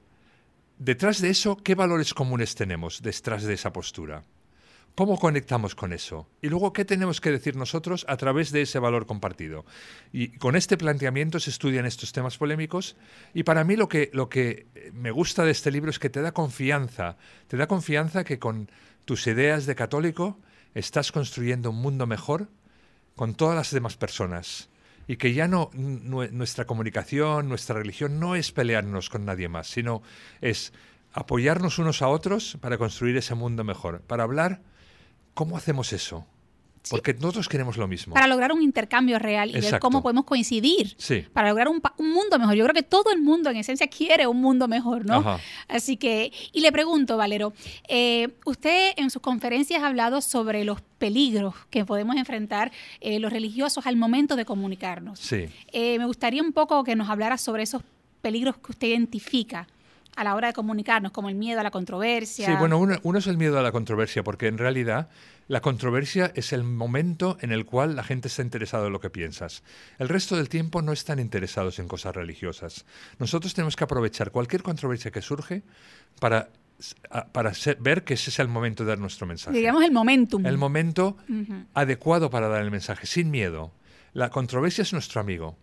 Detrás 0.78 1.20
de 1.20 1.30
eso, 1.30 1.56
¿qué 1.56 1.74
valores 1.74 2.14
comunes 2.14 2.54
tenemos 2.54 3.02
detrás 3.02 3.42
de 3.42 3.54
esa 3.54 3.72
postura? 3.72 4.22
¿Cómo 4.98 5.16
conectamos 5.16 5.76
con 5.76 5.92
eso? 5.92 6.28
Y 6.42 6.48
luego, 6.48 6.72
¿qué 6.72 6.84
tenemos 6.84 7.20
que 7.20 7.30
decir 7.30 7.54
nosotros 7.54 8.04
a 8.08 8.16
través 8.16 8.50
de 8.50 8.62
ese 8.62 8.80
valor 8.80 9.06
compartido? 9.06 9.64
Y 10.12 10.36
con 10.38 10.56
este 10.56 10.76
planteamiento 10.76 11.38
se 11.38 11.50
estudian 11.50 11.86
estos 11.86 12.10
temas 12.10 12.36
polémicos 12.36 12.96
y 13.32 13.44
para 13.44 13.62
mí 13.62 13.76
lo 13.76 13.88
que, 13.88 14.10
lo 14.12 14.28
que 14.28 14.66
me 14.92 15.12
gusta 15.12 15.44
de 15.44 15.52
este 15.52 15.70
libro 15.70 15.88
es 15.88 16.00
que 16.00 16.10
te 16.10 16.20
da 16.20 16.32
confianza, 16.32 17.16
te 17.46 17.56
da 17.56 17.68
confianza 17.68 18.24
que 18.24 18.40
con 18.40 18.72
tus 19.04 19.28
ideas 19.28 19.66
de 19.66 19.76
católico 19.76 20.36
estás 20.74 21.12
construyendo 21.12 21.70
un 21.70 21.80
mundo 21.80 22.08
mejor 22.08 22.48
con 23.14 23.36
todas 23.36 23.54
las 23.54 23.70
demás 23.70 23.96
personas 23.96 24.68
y 25.06 25.16
que 25.16 25.32
ya 25.32 25.46
no 25.46 25.70
nuestra 25.74 26.64
comunicación, 26.64 27.48
nuestra 27.48 27.78
religión 27.78 28.18
no 28.18 28.34
es 28.34 28.50
pelearnos 28.50 29.10
con 29.10 29.24
nadie 29.24 29.48
más, 29.48 29.68
sino 29.68 30.02
es 30.40 30.72
apoyarnos 31.12 31.78
unos 31.78 32.02
a 32.02 32.08
otros 32.08 32.58
para 32.60 32.78
construir 32.78 33.16
ese 33.16 33.36
mundo 33.36 33.62
mejor, 33.62 34.00
para 34.00 34.24
hablar 34.24 34.60
¿Cómo 35.38 35.56
hacemos 35.56 35.92
eso? 35.92 36.26
Porque 36.90 37.14
nosotros 37.14 37.48
queremos 37.48 37.76
lo 37.76 37.86
mismo. 37.86 38.12
Para 38.12 38.26
lograr 38.26 38.50
un 38.50 38.60
intercambio 38.60 39.20
real 39.20 39.50
y 39.50 39.60
ver 39.60 39.78
cómo 39.78 40.02
podemos 40.02 40.24
coincidir. 40.24 40.96
Sí. 40.98 41.26
Para 41.32 41.50
lograr 41.50 41.68
un, 41.68 41.80
mundo 41.98 42.40
mejor. 42.40 42.56
Yo 42.56 42.64
creo 42.64 42.74
que 42.74 42.82
todo 42.82 43.12
el 43.12 43.22
mundo 43.22 43.48
en 43.48 43.56
esencia 43.56 43.86
quiere 43.86 44.26
un 44.26 44.40
mundo 44.40 44.66
mejor, 44.66 45.06
¿no? 45.06 45.38
Así 45.68 45.96
que, 45.96 46.32
y 46.52 46.60
le 46.60 46.72
pregunto, 46.72 47.16
Valero, 47.16 47.52
eh, 47.86 48.30
usted 48.46 48.94
en 48.96 49.10
sus 49.10 49.22
conferencias 49.22 49.80
ha 49.80 49.86
hablado 49.86 50.22
sobre 50.22 50.64
los 50.64 50.80
peligros 50.98 51.54
que 51.70 51.84
podemos 51.84 52.16
enfrentar 52.16 52.72
eh, 53.00 53.20
los 53.20 53.32
religiosos 53.32 53.86
al 53.86 53.94
momento 53.94 54.34
de 54.34 54.44
comunicarnos. 54.44 55.20
Sí. 55.20 55.46
Eh, 55.70 56.00
me 56.00 56.06
gustaría 56.06 56.42
un 56.42 56.52
poco 56.52 56.82
que 56.82 56.96
nos 56.96 57.08
hablara 57.08 57.38
sobre 57.38 57.62
esos 57.62 57.82
peligros 58.22 58.56
que 58.56 58.72
usted 58.72 58.88
identifica 58.88 59.68
a 60.16 60.24
la 60.24 60.34
hora 60.34 60.48
de 60.48 60.52
comunicarnos, 60.52 61.12
como 61.12 61.28
el 61.28 61.34
miedo 61.34 61.60
a 61.60 61.62
la 61.62 61.70
controversia. 61.70 62.46
Sí, 62.46 62.52
bueno, 62.58 62.78
uno, 62.78 63.18
es 63.18 63.26
el 63.26 63.36
miedo 63.36 63.58
a 63.58 63.62
la 63.62 63.72
controversia, 63.72 64.24
porque 64.24 64.48
en 64.48 64.58
realidad 64.58 65.08
la 65.46 65.60
controversia 65.60 66.32
es 66.34 66.52
el 66.52 66.64
momento 66.64 67.36
en 67.40 67.52
el 67.52 67.64
cual 67.64 67.96
la 67.96 68.02
gente 68.02 68.28
está 68.28 68.42
interesada 68.42 68.86
en 68.86 68.92
lo 68.92 69.00
que 69.00 69.10
piensas. 69.10 69.62
El 69.98 70.08
resto 70.08 70.36
del 70.36 70.48
tiempo 70.48 70.82
no 70.82 70.92
están 70.92 71.18
interesados 71.18 71.78
en 71.78 71.88
cosas 71.88 72.14
religiosas. 72.14 72.84
Nosotros 73.18 73.54
tenemos 73.54 73.76
que 73.76 73.84
aprovechar 73.84 74.30
cualquier 74.30 74.62
controversia 74.62 75.10
que 75.10 75.22
surge 75.22 75.62
para 76.20 76.50
para 77.32 77.52
ver 77.80 78.04
que 78.04 78.14
ese 78.14 78.30
es 78.30 78.38
el 78.38 78.48
momento 78.48 78.84
de 78.84 78.90
dar 78.90 78.98
nuestro 78.98 79.26
mensaje. 79.26 79.56
Digamos 79.56 79.82
el 79.82 79.90
momentum. 79.90 80.46
El 80.46 80.58
momento 80.58 81.16
adecuado 81.74 82.30
para 82.30 82.48
dar 82.48 82.62
el 82.62 82.70
mensaje, 82.70 83.06
sin 83.06 83.30
miedo. 83.30 83.72
La 84.12 84.30
controversia 84.30 84.82
es 84.82 84.92
nuestro 84.92 85.20
amigo. 85.20 85.56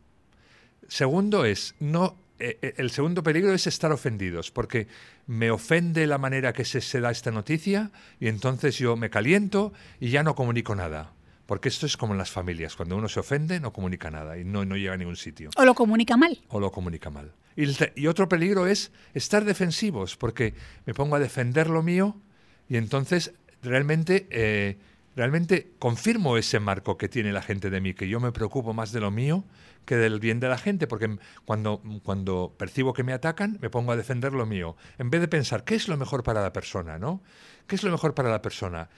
Segundo 0.87 1.45
es, 1.45 1.75
no 1.79 2.17
el 2.39 2.91
segundo 2.91 3.23
peligro 3.23 3.53
es 3.53 3.67
estar 3.67 3.91
ofendidos, 3.91 4.51
porque 4.51 4.87
me 5.27 5.51
ofende 5.51 6.05
la 6.07 6.17
manera 6.17 6.53
que 6.53 6.65
se, 6.65 6.99
da 6.99 7.11
esta 7.11 7.31
noticia 7.31 7.91
y 8.19 8.27
entonces 8.27 8.77
yo 8.77 8.95
me 8.95 9.09
caliento 9.09 9.73
y 9.99 10.09
ya 10.09 10.23
no 10.23 10.35
comunico 10.35 10.75
nada. 10.75 11.13
Porque 11.45 11.69
esto 11.69 11.85
es 11.85 11.95
como 11.95 12.13
en 12.13 12.17
las 12.17 12.31
familias, 12.31 12.75
cuando 12.75 12.97
uno 12.97 13.07
se 13.07 13.19
ofende 13.19 13.59
no 13.59 13.71
comunica 13.71 14.09
nada 14.09 14.37
y 14.37 14.43
no, 14.43 14.65
no 14.65 14.75
llega 14.75 14.93
a 14.93 14.97
ningún 14.97 15.15
sitio. 15.15 15.51
O 15.55 15.63
lo 15.63 15.75
comunica 15.75 16.17
mal. 16.17 16.41
O 16.49 16.59
lo 16.59 16.71
comunica 16.71 17.11
mal. 17.11 17.33
Y, 17.55 18.07
otro 18.07 18.27
peligro 18.27 18.67
es 18.67 18.91
estar 19.13 19.45
defensivos, 19.45 20.17
porque 20.17 20.53
me 20.85 20.93
pongo 20.93 21.15
a 21.15 21.19
defender 21.19 21.69
lo 21.69 21.83
mío 21.83 22.19
y 22.67 22.77
entonces 22.77 23.33
realmente, 23.61 24.27
eh, 24.29 24.77
realmente 25.15 25.71
confirmo 25.79 26.37
ese 26.37 26.59
marco 26.59 26.97
que 26.97 27.09
tiene 27.09 27.31
la 27.31 27.41
gente 27.41 27.69
de 27.69 27.81
mí, 27.81 27.93
que 27.93 28.07
yo 28.07 28.19
me 28.19 28.31
preocupo 28.31 28.73
más 28.73 28.91
de 28.91 28.99
lo 28.99 29.11
mío 29.11 29.45
que 29.85 29.95
del 29.95 30.19
bien 30.19 30.39
de 30.39 30.49
la 30.49 30.57
gente, 30.57 30.87
porque 30.87 31.17
cuando, 31.45 31.81
cuando 32.03 32.53
percibo 32.57 32.93
que 32.93 33.03
me 33.03 33.13
atacan, 33.13 33.59
me 33.61 33.69
pongo 33.69 33.91
a 33.91 33.95
defender 33.95 34.33
lo 34.33 34.45
mío, 34.45 34.75
en 34.97 35.09
vez 35.09 35.21
de 35.21 35.27
pensar 35.27 35.63
qué 35.63 35.75
es 35.75 35.87
lo 35.87 35.95
mejor 35.95 36.23
para 36.23 36.41
la 36.41 36.51
persona, 36.51 36.97
¿no? 36.97 37.21
¿Qué 37.67 37.75
es 37.75 37.83
lo 37.83 37.91
mejor 37.91 38.13
para 38.13 38.29
la 38.29 38.41
persona? 38.41 38.89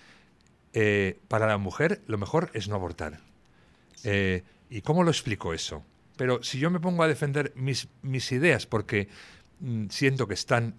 Eh, 0.73 1.19
para 1.27 1.47
la 1.47 1.57
mujer, 1.57 2.01
lo 2.07 2.17
mejor 2.17 2.49
es 2.53 2.67
no 2.67 2.75
abortar. 2.75 3.19
Eh, 4.03 4.43
¿Y 4.69 4.81
cómo 4.81 5.03
lo 5.03 5.11
explico 5.11 5.53
eso? 5.53 5.83
Pero 6.15 6.41
si 6.41 6.59
yo 6.59 6.71
me 6.71 6.79
pongo 6.79 7.03
a 7.03 7.07
defender 7.07 7.53
mis, 7.55 7.89
mis 8.01 8.31
ideas 8.31 8.65
porque 8.65 9.07
mm, 9.59 9.87
siento 9.89 10.27
que 10.27 10.33
están 10.33 10.75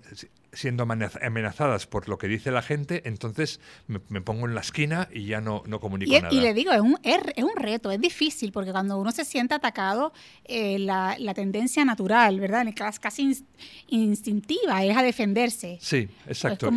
siendo 0.59 0.83
amenazadas 0.83 1.87
por 1.87 2.09
lo 2.09 2.19
que 2.19 2.27
dice 2.27 2.51
la 2.51 2.63
gente, 2.63 3.03
entonces 3.05 3.61
me, 3.87 4.21
pongo 4.21 4.49
en 4.49 4.57
la 4.57 4.61
esquina 4.61 5.09
y 5.13 5.27
ya 5.27 5.41
no, 5.41 5.63
no 5.67 5.79
comunico 5.79 6.11
y, 6.11 6.21
nada. 6.21 6.35
Y 6.35 6.41
le 6.41 6.53
digo, 6.53 6.73
es 6.73 6.81
un, 6.81 6.99
es, 7.05 7.45
un 7.45 7.55
reto, 7.55 7.93
es 7.93 8.01
difícil, 8.01 8.51
porque 8.51 8.73
cuando 8.73 8.99
uno 8.99 9.13
se 9.13 9.25
siente 9.25 9.55
atacado, 9.55 10.13
eh, 10.45 10.81
la, 10.81 11.17
tendencia 11.33 11.85
natural, 11.85 12.41
¿verdad? 12.41 12.67
Casi 13.01 13.45
instintiva 13.87 14.83
es 14.83 14.97
a 14.97 15.03
defenderse. 15.05 15.79
Sí, 15.81 16.09
exacto. 16.27 16.71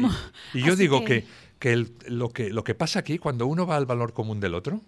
y, 0.53 0.61
yo 0.61 0.75
digo 0.75 1.03
que, 1.03 1.25
que, 1.57 1.87
lo 2.05 2.29
que 2.29 2.51
lo 2.51 2.63
que 2.63 2.75
pasa 2.75 2.99
aquí, 2.99 3.17
cuando 3.17 3.47
uno 3.47 3.65
va 3.65 3.77
al 3.77 3.87
valor 3.87 4.13
común 4.13 4.39
del 4.39 4.53
otro, 4.53 4.81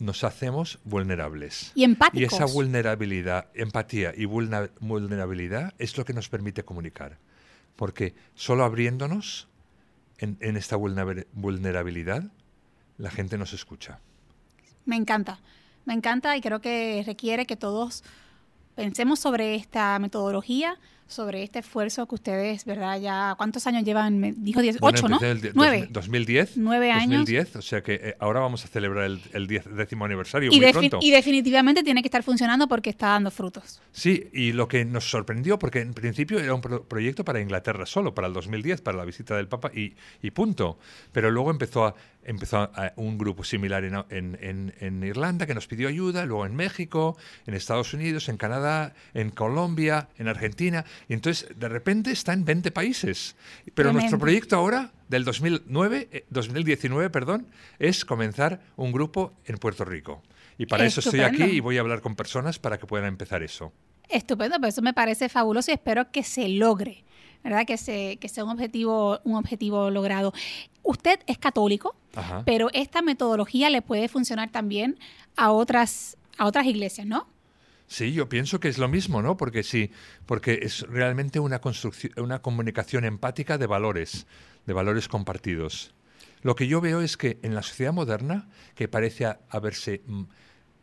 nos 0.00 0.24
hacemos 0.24 0.80
vulnerables. 0.82 1.70
Y 1.74 1.84
empáticos. 1.84 2.20
Y 2.20 2.24
esa 2.24 2.46
vulnerabilidad, 2.46 3.46
empatía 3.54 4.12
y 4.16 4.24
vulnerabilidad 4.24 5.74
es 5.78 5.96
lo 5.96 6.04
que 6.04 6.14
nos 6.14 6.28
permite 6.28 6.64
comunicar. 6.64 7.18
Porque 7.76 8.14
solo 8.34 8.64
abriéndonos 8.64 9.46
en, 10.18 10.56
esta 10.56 10.76
vulnerabilidad, 10.76 12.24
la 12.98 13.10
gente 13.10 13.38
nos 13.38 13.52
escucha. 13.52 14.00
Me 14.84 14.96
encanta, 14.96 15.40
me 15.84 15.94
encanta 15.94 16.36
y 16.36 16.40
creo 16.40 16.60
que 16.60 17.02
requiere 17.06 17.46
que 17.46 17.56
todos 17.56 18.02
pensemos 18.74 19.20
sobre 19.20 19.54
esta 19.54 19.98
metodología, 19.98 20.78
sobre 21.10 21.42
este 21.42 21.58
esfuerzo 21.58 22.06
que 22.06 22.14
ustedes, 22.14 22.64
¿verdad? 22.64 23.00
Ya, 23.00 23.34
¿cuántos 23.36 23.66
años 23.66 23.84
llevan? 23.84 24.18
Me 24.18 24.32
dijo 24.32 24.62
10, 24.62 24.78
bueno, 24.78 24.98
8, 24.98 25.08
¿no? 25.08 25.20
El, 25.20 25.50
¿Nueve? 25.54 25.88
2010. 25.90 26.56
Nueve 26.56 26.92
años. 26.92 27.20
2010, 27.20 27.56
o 27.56 27.62
sea 27.62 27.82
que 27.82 27.94
eh, 27.94 28.16
ahora 28.20 28.40
vamos 28.40 28.64
a 28.64 28.68
celebrar 28.68 29.04
el, 29.04 29.20
el 29.32 29.46
décimo 29.46 30.04
aniversario 30.04 30.50
y 30.52 30.60
muy 30.60 30.72
pronto. 30.72 30.98
Y 31.02 31.10
definitivamente 31.10 31.82
tiene 31.82 32.02
que 32.02 32.08
estar 32.08 32.22
funcionando 32.22 32.68
porque 32.68 32.90
está 32.90 33.08
dando 33.08 33.30
frutos. 33.30 33.80
Sí, 33.92 34.28
y 34.32 34.52
lo 34.52 34.68
que 34.68 34.84
nos 34.84 35.10
sorprendió, 35.10 35.58
porque 35.58 35.80
en 35.80 35.94
principio 35.94 36.38
era 36.38 36.54
un 36.54 36.60
proyecto 36.60 37.24
para 37.24 37.40
Inglaterra 37.40 37.86
solo, 37.86 38.14
para 38.14 38.28
el 38.28 38.32
2010, 38.32 38.80
para 38.80 38.96
la 38.96 39.04
visita 39.04 39.36
del 39.36 39.48
Papa 39.48 39.70
y, 39.74 39.94
y 40.22 40.30
punto. 40.30 40.78
Pero 41.12 41.30
luego 41.30 41.50
empezó 41.50 41.86
a 41.86 41.94
empezó 42.24 42.70
un 42.96 43.18
grupo 43.18 43.44
similar 43.44 43.84
en, 43.84 45.04
Irlanda 45.04 45.46
que 45.46 45.54
nos 45.54 45.66
pidió 45.66 45.88
ayuda, 45.88 46.26
luego 46.26 46.46
en 46.46 46.54
México, 46.54 47.16
en 47.46 47.54
Estados 47.54 47.94
Unidos, 47.94 48.28
en 48.28 48.36
Canadá, 48.36 48.94
en 49.14 49.30
Colombia, 49.30 50.08
en 50.18 50.28
Argentina, 50.28 50.84
y 51.08 51.14
entonces 51.14 51.48
de 51.56 51.68
repente 51.68 52.10
está 52.10 52.32
en 52.32 52.44
20 52.44 52.70
países. 52.70 53.36
Pero 53.74 53.92
nuestro 53.92 54.18
proyecto 54.18 54.56
ahora, 54.56 54.92
del 55.08 55.24
2009, 55.24 56.26
2019, 56.30 57.06
eh, 57.06 57.10
perdón, 57.10 57.46
es 57.78 58.04
comenzar 58.04 58.60
un 58.76 58.92
grupo 58.92 59.32
en 59.44 59.56
Puerto 59.58 59.84
Rico. 59.84 60.22
Y 60.58 60.66
para 60.66 60.84
eso 60.84 61.00
estoy 61.00 61.20
aquí 61.20 61.44
y 61.44 61.60
voy 61.60 61.78
a 61.78 61.80
hablar 61.80 62.00
con 62.00 62.16
personas 62.16 62.58
para 62.58 62.78
que 62.78 62.86
puedan 62.86 63.06
empezar 63.06 63.42
eso. 63.42 63.72
Estupendo, 64.08 64.58
pues 64.58 64.74
eso 64.74 64.82
me 64.82 64.92
parece 64.92 65.28
fabuloso 65.28 65.70
y 65.70 65.74
espero 65.74 66.10
que 66.10 66.22
se 66.22 66.48
logre. 66.48 67.04
¿verdad? 67.42 67.64
Que, 67.66 67.76
se, 67.76 68.18
que 68.18 68.28
sea 68.28 68.44
un 68.44 68.50
objetivo, 68.50 69.18
un 69.24 69.36
objetivo 69.36 69.90
logrado. 69.90 70.32
Usted 70.82 71.20
es 71.26 71.38
católico, 71.38 71.94
pero 72.44 72.68
esta 72.72 73.02
metodología 73.02 73.70
le 73.70 73.82
puede 73.82 74.08
funcionar 74.08 74.50
también 74.50 74.98
a 75.36 75.52
otras, 75.52 76.16
a 76.36 76.46
otras 76.46 76.66
iglesias, 76.66 77.06
¿no? 77.06 77.26
Sí, 77.90 78.12
yo 78.12 78.28
pienso 78.28 78.60
que 78.60 78.68
es 78.68 78.78
lo 78.78 78.86
mismo, 78.86 79.20
¿no? 79.20 79.36
Porque 79.36 79.64
sí, 79.64 79.90
porque 80.24 80.60
es 80.62 80.82
realmente 80.82 81.40
una 81.40 81.60
construcción, 81.60 82.12
una 82.18 82.40
comunicación 82.40 83.04
empática 83.04 83.58
de 83.58 83.66
valores, 83.66 84.28
de 84.64 84.72
valores 84.72 85.08
compartidos. 85.08 85.92
Lo 86.42 86.54
que 86.54 86.68
yo 86.68 86.80
veo 86.80 87.00
es 87.00 87.16
que 87.16 87.40
en 87.42 87.56
la 87.56 87.64
sociedad 87.64 87.92
moderna, 87.92 88.48
que 88.76 88.86
parece 88.86 89.36
haberse 89.48 90.02
mm, 90.06 90.22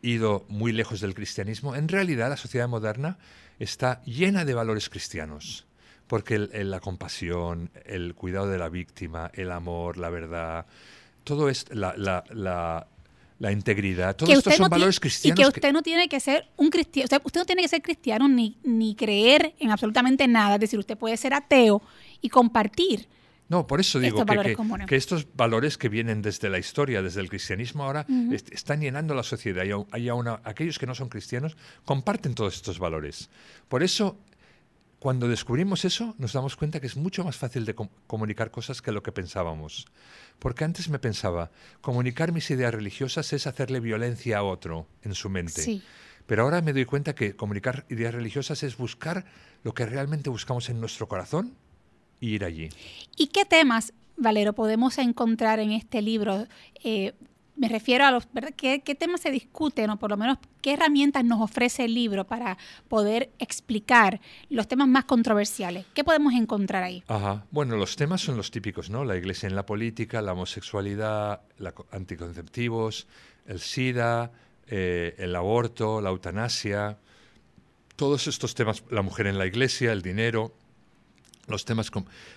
ido 0.02 0.44
muy 0.50 0.70
lejos 0.72 1.00
del 1.00 1.14
cristianismo, 1.14 1.74
en 1.74 1.88
realidad 1.88 2.28
la 2.28 2.36
sociedad 2.36 2.68
moderna 2.68 3.18
está 3.58 4.02
llena 4.04 4.44
de 4.44 4.52
valores 4.52 4.90
cristianos 4.90 5.66
porque 6.08 6.38
la 6.38 6.80
compasión, 6.80 7.70
el 7.86 8.14
cuidado 8.14 8.48
de 8.48 8.58
la 8.58 8.68
víctima, 8.68 9.30
el 9.32 9.50
amor, 9.50 9.96
la 9.96 10.10
verdad, 10.10 10.66
todo 11.24 11.48
es 11.48 11.66
la, 11.70 11.94
la, 11.96 12.86
integridad, 13.52 14.16
todo 14.16 14.32
esto 14.32 14.50
son 14.50 14.68
valores 14.68 14.98
cristianos. 14.98 15.38
Y 15.38 15.42
que 15.42 15.48
usted 15.48 15.72
no 15.72 15.82
tiene 15.82 16.08
que 16.08 16.18
ser 16.18 16.48
un 16.56 16.70
cristiano, 16.70 17.08
usted 17.24 17.40
no 17.40 17.46
tiene 17.46 17.62
que 17.62 17.68
ser 17.68 17.82
cristiano 17.82 18.28
ni, 18.28 18.58
ni 18.64 18.94
creer 18.96 19.54
en 19.60 19.70
absolutamente 19.70 20.26
nada, 20.26 20.54
es 20.54 20.60
decir, 20.60 20.78
usted 20.78 20.98
puede 20.98 21.16
ser 21.16 21.34
ateo 21.34 21.80
y 22.20 22.28
compartir 22.28 23.06
No, 23.48 23.66
por 23.66 23.80
eso 23.80 24.00
digo 24.00 24.24
que, 24.86 24.96
estos 24.96 25.26
valores 25.34 25.78
que 25.78 25.88
vienen 25.88 26.20
desde 26.20 26.50
la 26.50 26.58
historia, 26.58 27.00
desde 27.00 27.20
el 27.20 27.28
cristianismo, 27.28 27.84
ahora 27.84 28.04
están 28.50 28.80
llenando 28.80 29.14
la 29.14 29.22
sociedad. 29.22 29.64
Y 29.64 29.70
hay 29.92 30.08
aquellos 30.44 30.78
que 30.78 30.86
no 30.86 30.94
son 30.94 31.08
cristianos 31.08 31.56
comparten 31.84 32.34
todos 32.34 32.56
estos 32.56 32.78
valores. 32.78 33.30
Por 33.68 33.82
eso, 33.82 34.18
cuando 34.98 35.28
descubrimos 35.28 35.84
eso, 35.84 36.14
nos 36.18 36.32
damos 36.32 36.56
cuenta 36.56 36.80
que 36.80 36.88
es 36.88 36.96
mucho 36.96 37.22
más 37.22 37.36
fácil 37.36 37.64
de 37.64 37.74
comunicar 38.06 38.50
cosas 38.50 38.82
que 38.82 38.90
lo 38.90 39.02
que 39.02 39.12
pensábamos. 39.12 39.86
Porque 40.38 40.64
antes 40.64 40.88
me 40.88 40.98
pensaba, 40.98 41.50
comunicar 41.80 42.32
mis 42.32 42.50
ideas 42.50 42.74
religiosas 42.74 43.32
es 43.32 43.46
hacerle 43.46 43.78
violencia 43.78 44.38
a 44.38 44.42
otro 44.42 44.88
en 45.02 45.14
su 45.14 45.30
mente. 45.30 45.82
Pero 46.26 46.42
ahora 46.42 46.62
me 46.62 46.72
doy 46.72 46.84
cuenta 46.84 47.14
que 47.14 47.36
comunicar 47.36 47.86
ideas 47.88 48.12
religiosas 48.12 48.62
es 48.62 48.76
buscar 48.76 49.24
lo 49.62 49.72
que 49.72 49.86
realmente 49.86 50.30
buscamos 50.30 50.68
en 50.68 50.80
nuestro 50.80 51.08
corazón 51.08 51.54
ir 52.20 52.44
allí. 52.44 52.68
¿Y 53.16 53.28
qué 53.28 53.44
temas, 53.44 53.92
Valero, 54.16 54.52
podemos 54.52 54.98
encontrar 54.98 55.60
en 55.60 55.70
este 55.70 56.02
libro? 56.02 56.46
Eh, 56.82 57.14
me 57.58 57.68
refiero 57.68 58.06
a 58.06 58.10
los, 58.10 58.28
¿verdad? 58.32 58.54
¿Qué, 58.56 58.80
temas 58.98 59.20
se 59.20 59.30
discuten 59.30 59.90
o 59.90 59.98
por 59.98 60.10
lo 60.10 60.16
menos 60.16 60.38
qué 60.62 60.74
herramientas 60.74 61.24
nos 61.24 61.40
ofrece 61.40 61.84
el 61.84 61.94
libro 61.94 62.26
para 62.26 62.56
poder 62.88 63.30
explicar 63.38 64.20
los 64.48 64.68
temas 64.68 64.88
más 64.88 65.04
controversiales? 65.04 65.84
¿Qué 65.92 66.04
podemos 66.04 66.34
encontrar 66.34 66.84
ahí? 66.84 67.02
Ajá. 67.08 67.44
Bueno, 67.50 67.76
los 67.76 67.96
temas 67.96 68.20
son 68.20 68.36
los 68.36 68.50
típicos, 68.50 68.90
¿no? 68.90 69.04
La 69.04 69.16
iglesia 69.16 69.48
en 69.48 69.56
la 69.56 69.66
política, 69.66 70.22
la 70.22 70.32
homosexualidad, 70.32 71.42
la 71.58 71.74
anticonceptivos, 71.90 73.06
el 73.46 73.60
SIDA, 73.60 74.30
eh, 74.68 75.14
el 75.18 75.34
aborto, 75.34 76.00
la 76.00 76.10
eutanasia, 76.10 76.98
todos 77.96 78.28
estos 78.28 78.54
temas, 78.54 78.84
la 78.90 79.02
mujer 79.02 79.26
en 79.26 79.38
la 79.38 79.46
iglesia, 79.46 79.92
el 79.92 80.02
dinero, 80.02 80.52
los 81.48 81.64
temas, 81.64 81.90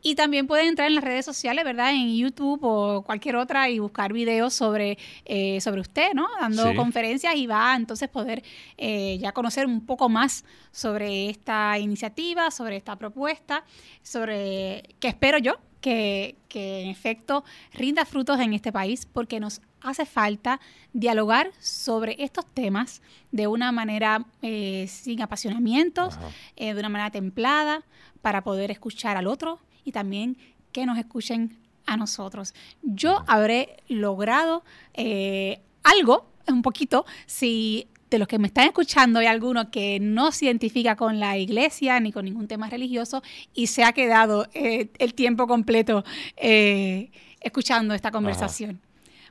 Y 0.02 0.14
también 0.14 0.46
pueden 0.46 0.68
entrar 0.68 0.88
en 0.88 0.96
las 0.96 1.04
redes 1.04 1.24
sociales, 1.24 1.64
¿verdad? 1.64 1.92
En 1.92 2.16
YouTube 2.16 2.60
o 2.62 3.02
cualquier 3.02 3.36
otra 3.36 3.68
y 3.70 3.78
buscar 3.78 4.12
videos 4.12 4.52
sobre, 4.54 4.98
eh, 5.24 5.60
sobre 5.60 5.80
usted, 5.80 6.12
¿no? 6.14 6.28
Dando 6.40 6.74
conferencias 6.74 7.34
y 7.36 7.46
va 7.46 7.72
a 7.72 7.76
entonces 7.76 8.08
poder 8.08 8.42
eh, 8.76 9.18
ya 9.20 9.32
conocer 9.32 9.66
un 9.66 9.86
poco 9.86 10.08
más 10.08 10.44
sobre 10.70 11.30
esta 11.30 11.78
iniciativa, 11.78 12.50
sobre 12.50 12.76
esta 12.76 12.96
propuesta, 12.96 13.64
sobre 14.02 14.96
qué 14.98 15.08
espero 15.08 15.38
yo 15.38 15.58
que, 15.82 16.36
en 16.54 16.88
efecto 16.88 17.44
rinda 17.74 18.06
frutos 18.06 18.40
en 18.40 18.54
este 18.54 18.72
país 18.72 19.06
porque 19.06 19.40
nos 19.40 19.60
hace 19.80 20.06
falta 20.06 20.60
dialogar 20.92 21.50
sobre 21.58 22.16
estos 22.22 22.46
temas 22.46 23.02
de 23.32 23.48
una 23.48 23.72
manera 23.72 24.24
eh, 24.40 24.86
sin 24.88 25.20
apasionamientos, 25.20 26.18
eh, 26.56 26.72
de 26.72 26.80
una 26.80 26.88
manera 26.88 27.10
templada, 27.10 27.82
para 28.22 28.42
poder 28.44 28.70
escuchar 28.70 29.16
al 29.16 29.26
otro 29.26 29.58
y 29.84 29.92
también 29.92 30.38
que 30.70 30.86
nos 30.86 30.96
escuchen 30.96 31.58
a 31.84 31.96
nosotros. 31.96 32.54
Yo 32.82 33.24
habré 33.26 33.82
logrado 33.88 34.62
eh, 34.94 35.60
algo, 35.82 36.26
un 36.46 36.62
poquito, 36.62 37.04
si 37.26 37.88
de 38.12 38.18
los 38.18 38.28
que 38.28 38.38
me 38.38 38.46
están 38.46 38.66
escuchando 38.66 39.18
hay 39.18 39.26
alguno 39.26 39.70
que 39.70 39.98
no 39.98 40.30
se 40.30 40.44
identifica 40.44 40.94
con 40.96 41.18
la 41.18 41.36
iglesia 41.36 41.98
ni 41.98 42.12
con 42.12 42.24
ningún 42.24 42.46
tema 42.46 42.68
religioso 42.70 43.22
y 43.54 43.66
se 43.66 43.82
ha 43.84 43.92
quedado 43.92 44.46
eh, 44.54 44.90
el 44.98 45.14
tiempo 45.14 45.46
completo 45.46 46.04
eh, 46.36 47.10
escuchando 47.40 47.94
esta 47.94 48.10
conversación. 48.10 48.80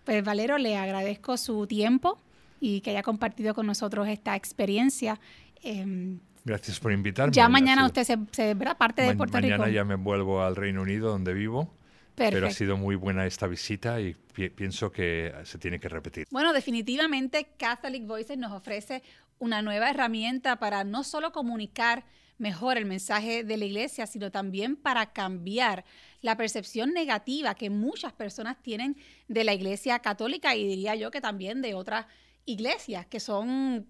Pues 0.03 0.23
Valero, 0.23 0.57
le 0.57 0.75
agradezco 0.75 1.37
su 1.37 1.67
tiempo 1.67 2.17
y 2.59 2.81
que 2.81 2.89
haya 2.89 3.03
compartido 3.03 3.53
con 3.53 3.67
nosotros 3.67 4.07
esta 4.07 4.35
experiencia. 4.35 5.19
Em, 5.63 6.19
Gracias 6.43 6.79
por 6.79 6.91
invitarme. 6.91 7.33
Ya 7.33 7.47
mañana 7.47 7.85
usted 7.85 8.03
se, 8.03 8.17
se 8.31 8.55
verá 8.55 8.75
parte 8.75 9.03
de 9.03 9.15
Puerto 9.15 9.37
Rico. 9.37 9.57
Mañana 9.57 9.71
ya 9.71 9.85
me 9.85 9.95
vuelvo 9.95 10.41
al 10.41 10.55
Reino 10.55 10.81
Unido, 10.81 11.09
donde 11.09 11.33
vivo. 11.33 11.71
Pero 12.15 12.47
ha 12.47 12.51
sido 12.51 12.77
muy 12.77 12.95
buena 12.95 13.25
esta 13.25 13.47
visita 13.47 13.99
y 13.99 14.13
pienso 14.55 14.91
que 14.91 15.33
se 15.43 15.57
tiene 15.57 15.79
que 15.79 15.89
repetir. 15.89 16.27
Bueno, 16.31 16.53
definitivamente 16.53 17.49
Catholic 17.57 18.05
Voices 18.05 18.37
nos 18.37 18.51
ofrece 18.51 19.01
una 19.39 19.61
nueva 19.61 19.89
herramienta 19.89 20.57
para 20.57 20.83
no 20.83 21.03
solo 21.03 21.31
comunicar 21.31 22.05
mejor 22.37 22.77
el 22.77 22.85
mensaje 22.85 23.43
de 23.43 23.57
la 23.57 23.65
iglesia, 23.65 24.07
sino 24.07 24.31
también 24.31 24.75
para 24.75 25.13
cambiar 25.13 25.85
la 26.21 26.35
percepción 26.35 26.91
negativa 26.93 27.55
que 27.55 27.69
muchas 27.69 28.13
personas 28.13 28.57
tienen 28.61 28.97
de 29.27 29.43
la 29.43 29.53
iglesia 29.53 29.99
católica 29.99 30.55
y 30.55 30.67
diría 30.67 30.95
yo 30.95 31.11
que 31.11 31.21
también 31.21 31.61
de 31.61 31.75
otras 31.75 32.07
iglesias 32.45 33.05
que 33.05 33.19
son 33.19 33.87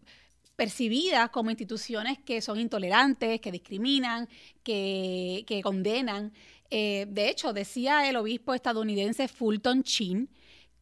percibidas 0.56 1.30
como 1.30 1.50
instituciones 1.50 2.20
que 2.20 2.42
son 2.42 2.60
intolerantes, 2.60 3.40
que 3.42 3.52
discriminan, 3.52 4.28
que, 4.64 5.44
que 5.48 5.62
condenan. 5.62 6.34
Eh, 6.72 7.06
de 7.10 7.30
hecho, 7.30 7.54
decía 7.54 8.10
el 8.10 8.16
obispo 8.16 8.54
estadounidense 8.54 9.28
Fulton 9.28 9.84
Chin 9.84 10.30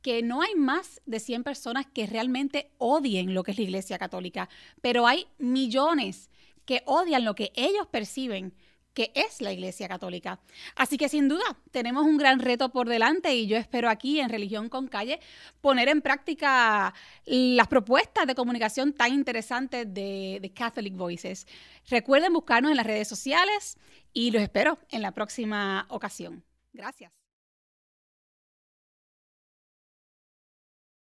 que 0.01 0.21
no 0.21 0.41
hay 0.41 0.55
más 0.55 1.01
de 1.05 1.19
100 1.19 1.43
personas 1.43 1.85
que 1.85 2.05
realmente 2.05 2.71
odien 2.77 3.33
lo 3.33 3.43
que 3.43 3.51
es 3.51 3.57
la 3.57 3.63
Iglesia 3.63 3.97
Católica, 3.97 4.47
pero 4.81 5.07
hay 5.07 5.27
millones 5.39 6.29
que 6.65 6.83
odian 6.85 7.25
lo 7.25 7.35
que 7.35 7.51
ellos 7.55 7.87
perciben 7.87 8.53
que 8.93 9.11
es 9.15 9.41
la 9.41 9.51
Iglesia 9.51 9.87
Católica. 9.87 10.39
Así 10.75 10.97
que 10.97 11.09
sin 11.09 11.27
duda 11.27 11.43
tenemos 11.71 12.05
un 12.05 12.17
gran 12.17 12.39
reto 12.39 12.69
por 12.69 12.89
delante 12.89 13.33
y 13.33 13.47
yo 13.47 13.57
espero 13.57 13.89
aquí 13.89 14.19
en 14.19 14.29
Religión 14.29 14.69
con 14.69 14.87
Calle 14.87 15.19
poner 15.61 15.89
en 15.89 16.01
práctica 16.01 16.93
las 17.25 17.67
propuestas 17.67 18.27
de 18.27 18.35
comunicación 18.35 18.93
tan 18.93 19.13
interesantes 19.13 19.85
de, 19.93 20.39
de 20.41 20.53
Catholic 20.53 20.95
Voices. 20.95 21.47
Recuerden 21.89 22.33
buscarnos 22.33 22.71
en 22.71 22.77
las 22.77 22.85
redes 22.85 23.07
sociales 23.07 23.77
y 24.13 24.31
los 24.31 24.41
espero 24.41 24.79
en 24.89 25.01
la 25.01 25.11
próxima 25.11 25.85
ocasión. 25.89 26.43
Gracias. 26.73 27.18